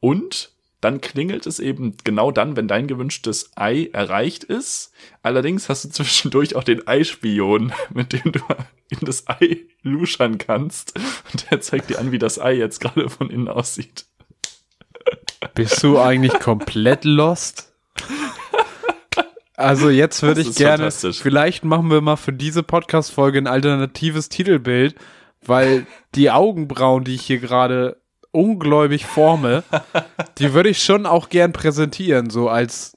[0.00, 0.50] Und
[0.80, 4.92] dann klingelt es eben genau dann, wenn dein gewünschtes Ei erreicht ist.
[5.22, 8.40] Allerdings hast du zwischendurch auch den Eispion, mit dem du
[8.88, 10.98] in das Ei luschern kannst.
[11.30, 14.06] Und der zeigt dir an, wie das Ei jetzt gerade von innen aussieht.
[15.54, 17.72] Bist du eigentlich komplett lost?
[19.56, 24.94] Also jetzt würde ich gerne, vielleicht machen wir mal für diese Podcast-Folge ein alternatives Titelbild,
[25.44, 28.00] weil die Augenbrauen, die ich hier gerade
[28.32, 29.64] ungläubig forme,
[30.38, 32.96] die würde ich schon auch gern präsentieren, so als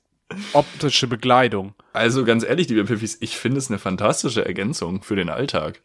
[0.54, 1.74] optische Bekleidung.
[1.92, 5.82] Also ganz ehrlich, liebe Piffis, ich finde es eine fantastische Ergänzung für den Alltag.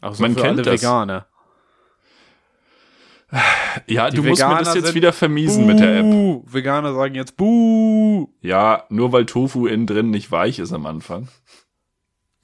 [0.00, 0.80] Auch so Man kennt alle das.
[0.80, 1.26] Veganer.
[3.86, 6.06] Ja, die du musst mir das jetzt wieder vermiesen mit der App.
[6.52, 8.28] Veganer sagen jetzt Buh.
[8.42, 11.28] Ja, nur weil Tofu innen drin nicht weich ist am Anfang.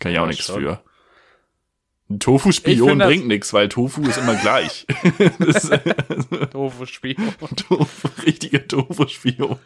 [0.00, 0.80] Kann ich ja, auch nichts für.
[2.10, 4.86] Ein Tofu-Spion bringt nichts, weil Tofu ist immer gleich.
[6.52, 7.34] Tofu-Spion.
[7.56, 9.56] Tofu, richtiger Tofu-Spion.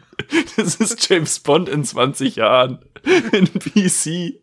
[0.57, 2.79] Das ist James Bond in 20 Jahren.
[3.31, 4.41] In PC.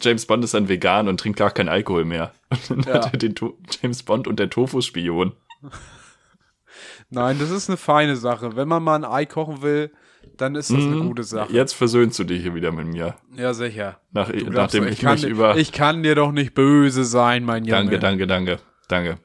[0.00, 2.32] James Bond ist dann vegan und trinkt gar keinen Alkohol mehr.
[2.68, 2.94] Und dann Ja.
[3.06, 5.32] hat er den to James Bond und der Tofu-Spion.
[7.10, 8.56] Nein, das ist eine feine Sache.
[8.56, 9.92] Wenn man mal ein Ei kochen will,
[10.36, 11.08] dann ist das eine Mhm.
[11.08, 11.52] gute Sache.
[11.52, 13.16] Jetzt versöhnst du dich hier wieder mit mir.
[13.36, 14.00] Ja, sicher.
[14.12, 15.56] Nach, Du nachdem ich, kann, mich dir- über.
[15.56, 17.76] ich kann dir doch nicht böse sein, mein Junge.
[17.90, 18.58] danke, danke, danke,
[18.88, 19.18] danke.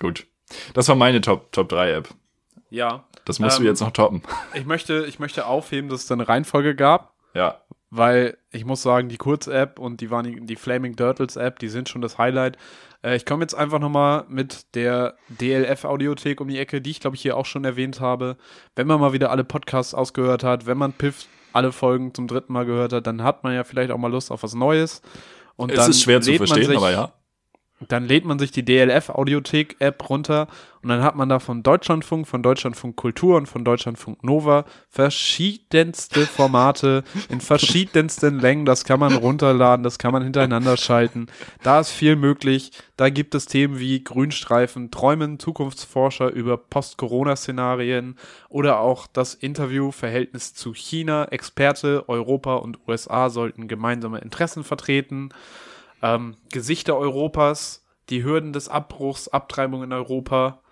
[0.00, 0.26] Gut.
[0.74, 2.08] Das war meine Top, Top 3 App.
[2.68, 3.04] Ja.
[3.24, 4.22] Das musst du Ähm, jetzt noch toppen.
[4.54, 7.62] Ich möchte, ich möchte aufheben, dass es eine Reihenfolge gab, Ja.
[7.90, 12.02] weil ich muss sagen, die Kurz-App und die, waren, die Flaming Turtles-App, die sind schon
[12.02, 12.58] das Highlight.
[13.02, 17.16] Äh, ich komme jetzt einfach nochmal mit der DLF-Audiothek um die Ecke, die ich glaube
[17.16, 18.36] ich hier auch schon erwähnt habe.
[18.76, 22.52] Wenn man mal wieder alle Podcasts ausgehört hat, wenn man Piff alle Folgen zum dritten
[22.52, 25.02] Mal gehört hat, dann hat man ja vielleicht auch mal Lust auf was Neues.
[25.56, 27.12] Und Es dann ist schwer zu verstehen, sich- aber ja.
[27.88, 30.48] Dann lädt man sich die DLF-Audiothek-App runter
[30.82, 36.26] und dann hat man da von Deutschlandfunk, von Deutschlandfunk Kultur und von Deutschlandfunk Nova verschiedenste
[36.26, 38.64] Formate in verschiedensten Längen.
[38.64, 41.26] Das kann man runterladen, das kann man hintereinander schalten.
[41.62, 42.72] Da ist viel möglich.
[42.96, 48.16] Da gibt es Themen wie Grünstreifen, Träumen Zukunftsforscher über Post-Corona-Szenarien
[48.48, 51.26] oder auch das Interview Verhältnis zu China.
[51.26, 55.30] Experte, Europa und USA sollten gemeinsame Interessen vertreten
[56.02, 60.62] ähm, Gesichter Europas, die Hürden des Abbruchs, Abtreibung in Europa,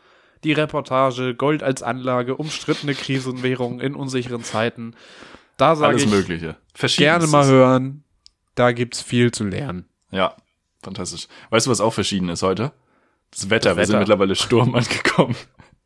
[0.45, 4.95] die Reportage, Gold als Anlage, umstrittene Krisenwährungen in unsicheren Zeiten.
[5.57, 6.57] Da sage Alles ich Mögliche.
[6.97, 8.05] gerne mal hören.
[8.55, 9.89] Da gibt's viel zu lernen.
[10.11, 10.37] Ja,
[10.83, 11.29] fantastisch.
[11.51, 12.73] Weißt du, was auch verschieden ist heute?
[13.31, 13.71] Das Wetter.
[13.71, 15.37] Das Wir sind mittlerweile Sturm angekommen.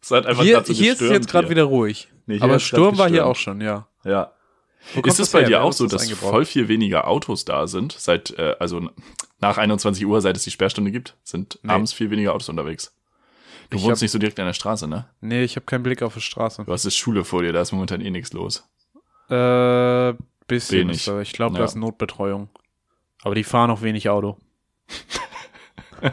[0.00, 2.08] Es hat einfach Hier, so hier ist jetzt gerade wieder ruhig.
[2.26, 3.88] Nee, Aber Sturm war hier auch schon, ja.
[4.04, 4.32] Ja.
[4.96, 5.48] Ist es das bei her?
[5.48, 7.92] dir auch so, das dass voll viel weniger Autos da sind?
[7.92, 8.90] Seit, äh, also
[9.42, 11.72] nach 21 Uhr, seit es die Sperrstunde gibt, sind Nee.
[11.72, 12.96] abends viel weniger Autos unterwegs.
[13.68, 15.06] Du Ich wohnst hab- nicht so direkt an der Straße, ne?
[15.20, 16.64] Nee, ich habe keinen Blick auf die Straße.
[16.64, 18.66] Du hast jetzt Schule vor dir, da ist momentan eh nichts los.
[19.28, 20.14] Äh,
[20.46, 20.88] bisschen.
[20.88, 21.06] Wenig.
[21.06, 21.58] Ist, ich glaube, Ja.
[21.60, 22.48] da ist Notbetreuung.
[23.22, 24.36] Aber die fahren auch wenig Auto.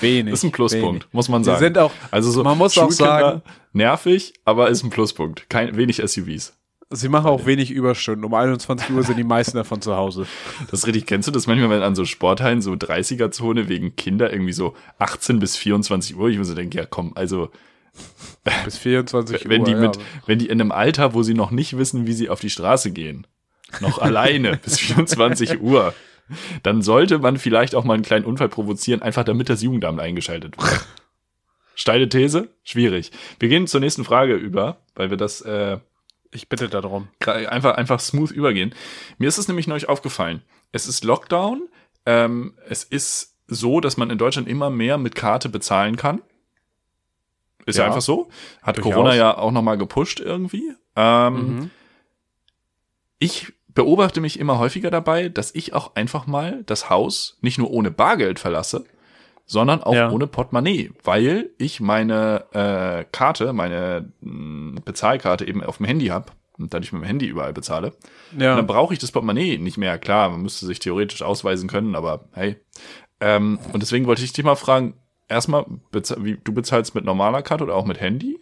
[0.00, 0.32] wenig.
[0.34, 1.12] ist ein Pluspunkt, wenig.
[1.14, 1.58] muss man sagen.
[1.60, 5.48] sind auch, also so man muss auch sagen- nervig, aber ist ein Pluspunkt.
[5.48, 6.56] Kein, wenig SUVs.
[6.90, 8.24] Sie machen auch wenig Überstunden.
[8.24, 10.26] Um 21 Uhr sind die meisten davon zu Hause.
[10.70, 14.32] Das ist richtig, kennst du das manchmal, wenn an so Sporthallen so 30er-Zone wegen Kinder
[14.32, 17.50] irgendwie so 18 bis 24 Uhr, ich muss so denken, ja komm, also
[18.64, 19.66] Bis 24 wenn Uhr.
[19.66, 19.78] die ja.
[19.78, 22.50] mit, wenn die in einem Alter, wo sie noch nicht wissen, wie sie auf die
[22.50, 23.26] Straße gehen,
[23.80, 25.94] noch alleine bis 24 Uhr,
[26.62, 30.56] dann sollte man vielleicht auch mal einen kleinen Unfall provozieren, einfach damit das Jugendamt eingeschaltet
[30.56, 30.86] wird.
[31.74, 32.48] Steile These?
[32.62, 33.10] Schwierig.
[33.38, 35.78] Wir gehen zur nächsten Frage über, weil wir das äh,
[36.32, 37.08] Ich bitte darum.
[37.26, 38.74] einfach, einfach smooth übergehen.
[39.18, 40.42] Mir ist es nämlich neulich aufgefallen.
[40.72, 41.62] Es ist Lockdown.
[42.06, 46.22] Ähm, es ist so, dass man in Deutschland immer mehr mit Karte bezahlen kann.
[47.66, 47.88] Ist ja, Ja.
[47.88, 48.28] einfach so.
[48.62, 48.92] Hat Durchaus.
[48.94, 50.72] Corona ja auch nochmal gepusht irgendwie.
[50.96, 51.70] Ähm, Mhm.
[53.18, 57.70] Ich beobachte mich immer häufiger dabei, dass ich auch einfach mal das Haus nicht nur
[57.70, 58.84] ohne Bargeld verlasse,
[59.50, 60.10] sondern auch Ja.
[60.12, 66.26] ohne Portemonnaie, weil ich meine äh, Karte, meine mh, Bezahlkarte eben auf dem Handy habe
[66.56, 67.92] und dadurch mit dem Handy überall bezahle.
[68.32, 68.54] Und Ja.
[68.54, 69.98] dann brauche ich das Portemonnaie nicht mehr.
[69.98, 72.56] Klar, man müsste sich theoretisch ausweisen können, aber hey.
[73.20, 74.94] Ähm, und deswegen wollte ich dich mal fragen,
[75.28, 75.66] erstmal,
[76.18, 78.38] wie, du bezahlst mit normaler Karte oder auch mit Handy?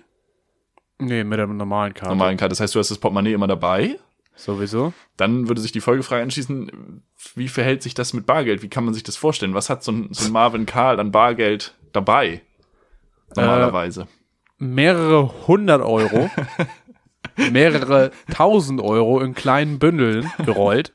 [0.99, 2.09] Nee, mit der normalen Karte.
[2.11, 2.51] Normalen Karte.
[2.51, 3.99] Das heißt, du hast das Portemonnaie immer dabei.
[4.39, 4.93] Sowieso.
[5.17, 7.03] Dann würde sich die Folgefrage anschließen,
[7.35, 8.63] wie verhält sich das mit Bargeld?
[8.63, 9.53] Wie kann man sich das vorstellen?
[9.53, 12.43] Was hat so ein, so ein Marvin Karl an Bargeld dabei?
[13.35, 14.07] Normalerweise.
[14.59, 16.31] Mehrere hundert Euro,
[17.51, 20.95] mehrere tausend Euro in kleinen Bündeln gerollt.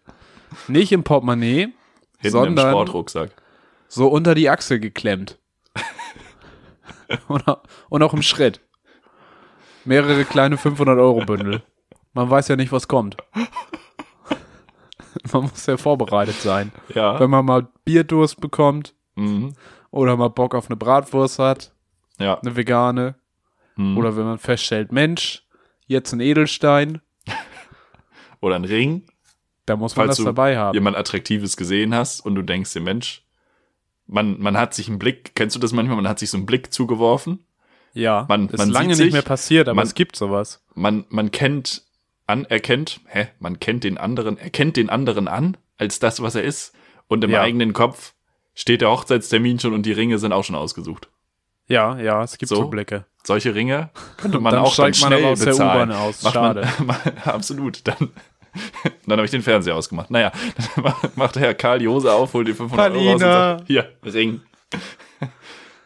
[0.69, 1.75] Nicht im Portemonnaie, Hinten
[2.21, 3.31] im sondern Sportrucksack.
[3.89, 5.37] so unter die Achsel geklemmt.
[7.27, 8.61] und, au- und auch im Schritt.
[9.83, 11.61] Mehrere kleine 500-Euro-Bündel.
[12.13, 13.17] Man weiß ja nicht, was kommt.
[15.31, 16.71] Man muss ja vorbereitet sein.
[16.93, 17.19] Ja.
[17.19, 19.53] Wenn man mal Bierdurst bekommt Mhm.
[19.91, 21.71] oder mal Bock auf eine Bratwurst hat,
[22.19, 22.39] Ja.
[22.39, 23.15] eine vegane,
[23.75, 23.97] Mhm.
[23.97, 25.45] oder wenn man feststellt, Mensch,
[25.85, 27.01] jetzt ein Edelstein,
[28.41, 29.05] Oder ein Ring.
[29.65, 30.73] da muss man Falls das dabei haben.
[30.73, 33.23] jemand Attraktives gesehen hast und du denkst dir, Mensch,
[34.07, 35.95] man, man hat sich einen Blick, kennst du das manchmal?
[35.95, 37.45] Man hat sich so einen Blick zugeworfen.
[37.93, 40.63] Ja, Man- ist man lange nicht mehr sich, passiert, aber man- es gibt sowas.
[40.73, 41.83] Man, man kennt,
[42.33, 43.27] anerkennt, hä?
[43.39, 46.73] Man kennt den anderen, erkennt den anderen an als das, was er ist.
[47.07, 47.41] Und im Ja.
[47.41, 48.13] eigenen Kopf
[48.55, 51.09] steht der Hochzeitstermin schon und die Ringe sind auch schon ausgesucht.
[51.67, 52.67] Ja, ja, es gibt so, So?
[52.67, 53.05] Blicke.
[53.23, 55.89] Solche Ringe könnte man Dann auch dann man schnell aber aus der bezahlen.
[55.89, 56.21] U-Bahn aus.
[56.33, 56.67] Schade.
[56.85, 57.87] Man, absolut.
[57.87, 58.11] Dann,
[59.07, 60.11] dann habe ich den Fernseher ausgemacht.
[60.11, 60.31] Naja,
[60.75, 63.67] dann macht der Herr Karl die Hose auf, holt die 500 Euro raus und sagt,
[63.67, 64.41] hier, Ring.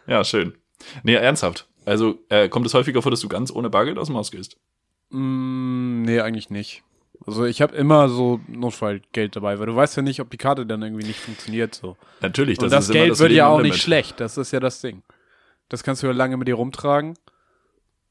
[0.08, 0.54] ja, schön.
[1.04, 1.68] Nee, ernsthaft.
[1.86, 4.58] Also äh, kommt es häufiger vor, dass du ganz ohne Bargeld aus dem Haus gehst?
[5.10, 6.84] Mm, nee, eigentlich nicht.
[7.26, 10.66] Also ich habe immer so Notfallgeld dabei, weil du weißt ja nicht, ob die Karte
[10.66, 11.76] dann irgendwie nicht funktioniert.
[11.76, 11.98] So.
[12.22, 14.20] Natürlich, Und das, ist Geld das wird Leben ja auch nicht schlecht.
[14.20, 15.04] Das ist ja das Ding.
[15.70, 17.18] Das kannst du ja lange mit dir rumtragen.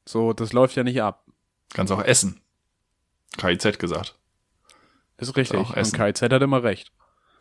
[0.05, 1.25] So, das läuft ja nicht ab.
[1.73, 2.41] Kannst auch essen.
[3.37, 4.15] KIZ gesagt.
[5.17, 5.59] Ist richtig.
[5.59, 5.97] Auch Und essen.
[5.97, 6.91] KZ hat immer recht.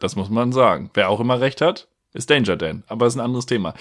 [0.01, 0.91] Das muss man sagen.
[0.95, 2.85] Wer auch immer recht hat, ist Danger Dan.
[2.87, 3.75] Aber das ist ein anderes Thema.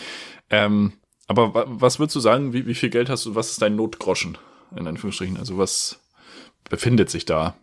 [0.50, 0.94] Ähm,
[1.28, 3.76] aber wa was würdest du sagen, wie, wie viel Geld hast du, was ist dein
[3.76, 4.38] Notgroschen?
[4.76, 5.38] In Anführungsstrichen.
[5.38, 6.00] Also was
[6.70, 7.56] befindet sich da?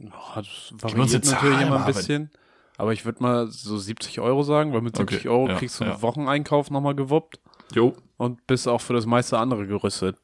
[0.00, 2.30] Oh, das variiert natürlich immer ein bisschen.
[2.76, 5.80] Aber ich würde mal so 70 Euro sagen, weil mit 70 Okay, Euro ja, kriegst
[5.80, 6.02] du einen ja.
[6.02, 7.40] Wocheneinkauf nochmal gewuppt
[7.74, 10.16] Jo, und bist auch für das meiste andere gerüstet.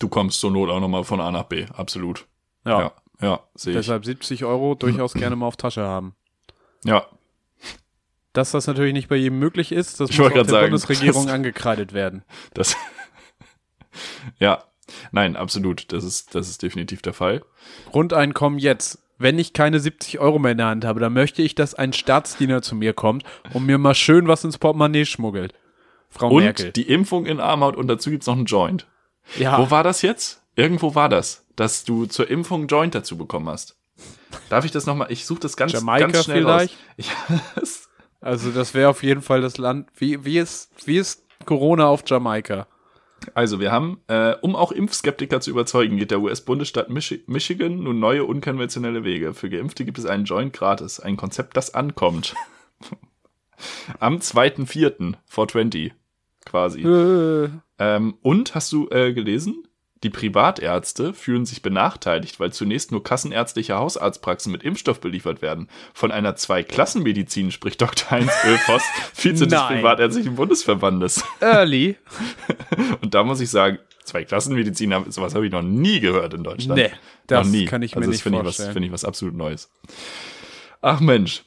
[0.00, 1.66] du kommst zur Not auch nochmal von A nach B.
[1.72, 2.26] Absolut.
[2.64, 2.80] Ja.
[2.80, 3.78] Ja, ja, sehe ich.
[3.78, 6.16] Deshalb 70 Euro durchaus gerne mal auf Tasche haben.
[6.84, 7.06] Ja,
[8.32, 11.26] Dass das natürlich nicht bei jedem möglich ist, das Ich muss auch der sagen, Bundesregierung
[11.26, 12.24] das- angekreidet werden.
[12.54, 12.76] das.
[14.40, 14.64] ja,
[15.12, 15.92] nein, absolut.
[15.92, 17.42] Das ist, das ist definitiv der Fall.
[17.92, 18.98] Grundeinkommen jetzt.
[19.18, 21.94] Wenn ich keine 70 Euro mehr in der Hand habe, dann möchte ich, dass ein
[21.94, 23.24] Staatsdiener zu mir kommt
[23.54, 25.54] und mir mal schön was ins Portemonnaie schmuggelt.
[26.10, 26.72] Frau Und Merkel.
[26.72, 28.86] die Impfung in Armhaut und dazu gibt's noch einen Joint.
[29.38, 30.42] Ja, Wo war das jetzt?
[30.54, 33.76] Irgendwo war das, dass du zur Impfung einen Joint dazu bekommen hast.
[34.50, 35.10] Darf ich das nochmal?
[35.10, 36.74] Ich suche das ganz, Jamaika ganz schnell vielleicht?
[36.74, 36.78] raus.
[36.98, 37.10] Ich,
[37.62, 37.88] es-
[38.20, 39.88] also das wäre auf jeden Fall das Land.
[39.96, 42.66] Wie, wie, ist, wie ist Corona auf Jamaika?
[43.34, 47.98] Also wir haben, äh, um auch Impfskeptiker zu überzeugen, geht der US-Bundesstaat Michi Michigan nun
[47.98, 49.34] neue unkonventionelle Wege.
[49.34, 51.00] Für Geimpfte gibt es einen Joint gratis.
[51.00, 52.34] Ein Konzept, das ankommt.
[54.00, 55.14] Am 2.4.
[55.26, 55.92] 420
[56.44, 56.82] quasi.
[56.82, 59.65] Äh, Ähm, und hast du äh, gelesen?
[60.02, 65.68] Die Privatärzte fühlen sich benachteiligt, weil zunächst nur kassenärztliche Hausarztpraxen mit Impfstoff beliefert werden.
[65.94, 68.10] Von einer Zweiklassenmedizin spricht Dr.
[68.10, 68.82] Heinz Ölfoss,
[69.14, 69.62] Vize des.
[69.62, 71.24] Privatärztlichen Bundesverbandes.
[71.40, 71.96] early.
[73.00, 76.80] Und da muss ich sagen, Zweiklassenmedizin, sowas habe ich noch nie gehört in Deutschland.
[76.80, 76.90] Nee,
[77.26, 77.64] das noch nie.
[77.64, 78.72] kann ich mir also das nicht vorstellen.
[78.72, 79.70] finde ich was absolut Neues.
[80.82, 81.44] Ach Mensch,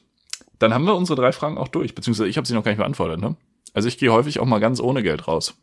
[0.58, 2.78] dann haben wir unsere drei Fragen auch durch, beziehungsweise ich habe sie noch gar nicht
[2.78, 3.20] beantwortet.
[3.20, 3.36] Ne?
[3.72, 5.54] Also ich gehe häufig auch mal ganz ohne Geld raus.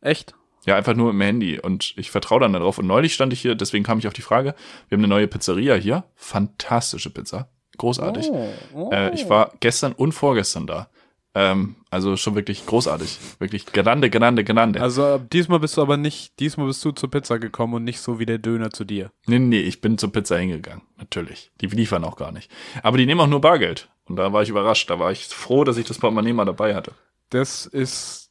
[0.00, 0.34] Echt?
[0.66, 2.78] Ja, einfach nur mit dem Handy und ich vertraue dann darauf.
[2.78, 4.54] Und neulich stand ich hier, deswegen kam ich auf die Frage,
[4.88, 6.04] wir haben eine neue Pizzeria hier.
[6.16, 7.48] Fantastische Pizza.
[7.76, 8.30] Großartig.
[8.72, 8.90] Oh.
[8.92, 10.88] Äh, ich war gestern und vorgestern da.
[11.36, 13.18] Ähm, also schon wirklich großartig.
[13.40, 14.80] Wirklich grande, grande, grande.
[14.80, 18.00] Also ab diesmal bist du aber nicht, diesmal bist du zur Pizza gekommen und nicht
[18.00, 19.10] so wie der Döner zu dir.
[19.26, 20.82] nee, nee, ich bin zur Pizza hingegangen.
[20.96, 21.50] Natürlich.
[21.60, 22.50] Die liefern auch gar nicht.
[22.82, 23.88] Aber die nehmen auch nur Bargeld.
[24.06, 24.88] Und da war ich überrascht.
[24.90, 26.92] Da war ich froh, dass ich das Portemonnaie mal dabei hatte.
[27.30, 28.23] Das ist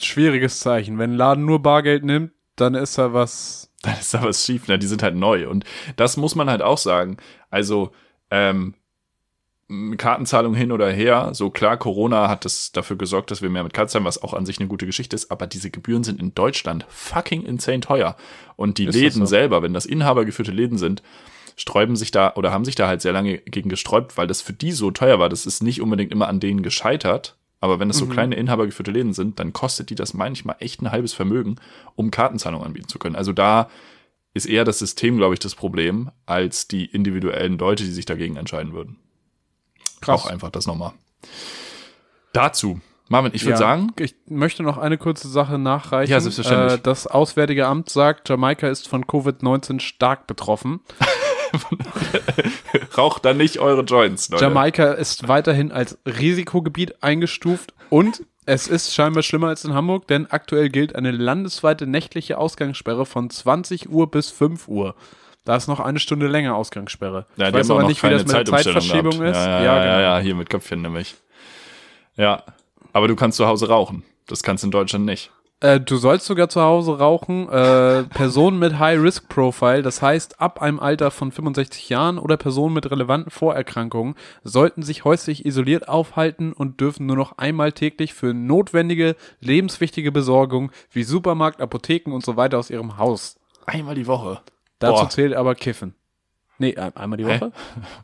[0.00, 0.98] schwieriges Zeichen.
[0.98, 3.70] Wenn ein Laden nur Bargeld nimmt, dann ist da was.
[3.82, 4.78] da ist da was schief, ne?
[4.78, 5.48] Die sind halt neu.
[5.48, 5.64] Und
[5.96, 7.16] das muss man halt auch sagen.
[7.50, 7.92] Also,
[8.30, 8.74] ähm,
[9.98, 13.74] Kartenzahlung hin oder her, so klar, Corona hat das dafür gesorgt, dass wir mehr mit
[13.74, 16.34] Karten zahlen, was auch an sich eine gute Geschichte ist, aber diese Gebühren sind in
[16.34, 18.16] Deutschland fucking insane teuer.
[18.56, 19.26] Und die Ist Läden so?
[19.26, 21.02] selber, wenn das inhabergeführte Läden sind,
[21.54, 24.54] sträuben sich da oder haben sich da halt sehr lange gegen gesträubt, weil das für
[24.54, 25.28] die so teuer war.
[25.28, 27.36] Das ist nicht unbedingt immer an denen gescheitert.
[27.60, 28.10] Aber wenn es so Mhm.
[28.10, 31.56] kleine inhabergeführte Läden sind, dann kostet die das manchmal echt ein halbes Vermögen,
[31.96, 33.16] um Kartenzahlung anbieten zu können.
[33.16, 33.68] Also da
[34.34, 38.36] ist eher das System, glaube ich, das Problem, als die individuellen Leute, die sich dagegen
[38.36, 38.96] entscheiden würden.
[40.06, 40.92] Auch einfach das nochmal.
[42.32, 46.12] Dazu, Marvin, ich würde Ja, sagen, ich möchte noch eine kurze Sache nachreichen.
[46.12, 46.78] Ja, selbstverständlich.
[46.78, 50.80] Äh, das Auswärtige Amt sagt, Jamaika ist von Covid-19 stark betroffen.
[52.96, 54.44] raucht da nicht eure Joints, Leute.
[54.44, 60.26] Jamaika ist weiterhin als Risikogebiet eingestuft und es ist scheinbar schlimmer als in Hamburg, denn
[60.30, 64.94] aktuell gilt eine landesweite nächtliche Ausgangssperre von 20 Uhr bis 5 Uhr.
[65.44, 67.26] Da ist noch eine Stunde länger Ausgangssperre.
[67.36, 69.36] Ja, ich weiß aber nicht, wie das mit der Zeitverschiebung gehabt.
[69.36, 69.36] ist.
[69.36, 70.00] Ja, ja, ja, genau.
[70.00, 71.16] ja, hier mit Köpfchen nämlich.
[72.16, 72.42] Ja,
[72.92, 74.02] aber du kannst zu Hause rauchen.
[74.26, 75.30] Das kannst in Deutschland nicht.
[75.60, 77.48] Äh, du sollst sogar zu Hause rauchen.
[77.48, 82.88] Äh, Personen mit High-Risk-Profile, das heißt ab einem Alter von 65 Jahren oder Personen mit
[82.90, 89.16] relevanten Vorerkrankungen, sollten sich häuslich isoliert aufhalten und dürfen nur noch einmal täglich für notwendige,
[89.40, 93.36] lebenswichtige Besorgung wie Supermarkt, Apotheken und so weiter aus ihrem Haus.
[93.66, 94.40] Einmal die Woche.
[94.78, 95.10] Dazu Boah.
[95.10, 95.94] zählt aber Kiffen.
[96.58, 97.40] Nee, ein- einmal die Hä?
[97.40, 97.52] Woche?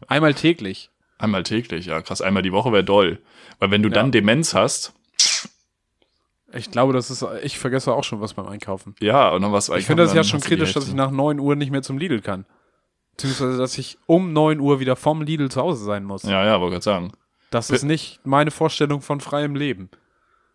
[0.09, 0.91] Einmal täglich.
[1.19, 2.21] Einmal täglich, ja krass.
[2.21, 3.21] Einmal die Woche wäre doll.
[3.61, 3.95] Weil wenn du Ja.
[3.95, 4.93] dann Demenz hast,
[6.57, 8.95] Ich glaube, das ist, ich vergesse auch schon was beim Einkaufen.
[9.01, 11.57] ja, und dann was Ich finde das ja schon kritisch, dass ich nach 9 Uhr
[11.57, 12.47] nicht mehr zum Lidl kann.
[13.13, 16.23] Beziehungsweise, dass ich um 9 Uhr wieder vom Lidl zu Hause sein muss.
[16.25, 17.13] Ja, ja, wollte gerade sagen.
[17.51, 19.89] Das ist nicht meine Vorstellung von freiem Leben.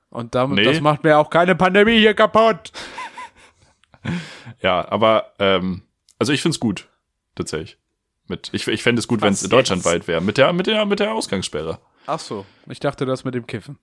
[0.09, 0.63] Und damit, Nee.
[0.65, 2.71] das macht mir auch keine Pandemie hier kaputt.
[4.61, 5.83] Ja, aber ähm,
[6.19, 6.87] also ich find's gut,
[7.35, 7.77] tatsächlich.
[8.27, 10.21] Mit, ich ich fände es gut, wenn es deutschlandweit wäre.
[10.21, 11.79] Mit der, mit, der, mit der Ausgangssperre.
[12.05, 12.45] Ach so.
[12.67, 13.77] Ich dachte das mit dem Kiffen.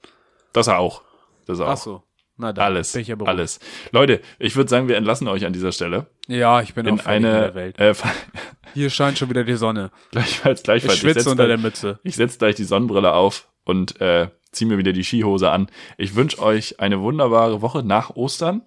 [0.53, 1.03] Das auch.
[1.47, 1.69] Das auch.
[1.69, 2.03] Ach so.
[2.39, 3.61] Na dann, Alles, ich alles.
[3.93, 7.07] Leute, ich würde sagen, wir entlassen euch an dieser Stelle Ja, ich bin in auch
[7.07, 7.79] eine der Welt.
[7.81, 7.95] äh,
[8.75, 9.91] Hier scheint schon wieder die Sonne.
[10.11, 10.99] gleichfalls, Ich gleichfalls.
[10.99, 11.99] schwitze setz unter gleich- der Mütze.
[12.03, 15.69] Ich setze gleich die Sonnenbrille auf und äh, ziehe mir wieder die Skihose an.
[15.97, 18.63] Ich wünsche euch eine wunderbare Woche nach Ostern.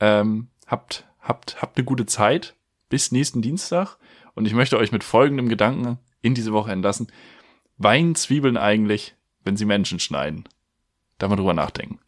[0.00, 2.54] Ähm, habt, habt, habt eine gute Zeit.
[2.88, 3.98] Bis nächsten Dienstag.
[4.34, 7.08] Und ich möchte euch mit folgendem Gedanken in diese Woche entlassen.
[7.76, 10.44] Weinen Zwiebeln eigentlich, wenn sie Menschen schneiden?
[11.18, 11.98] Da mal drüber nachdenken.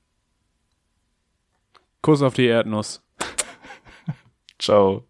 [2.07, 3.03] Kuss auf die Erdnuss.
[4.61, 5.09] Ciao.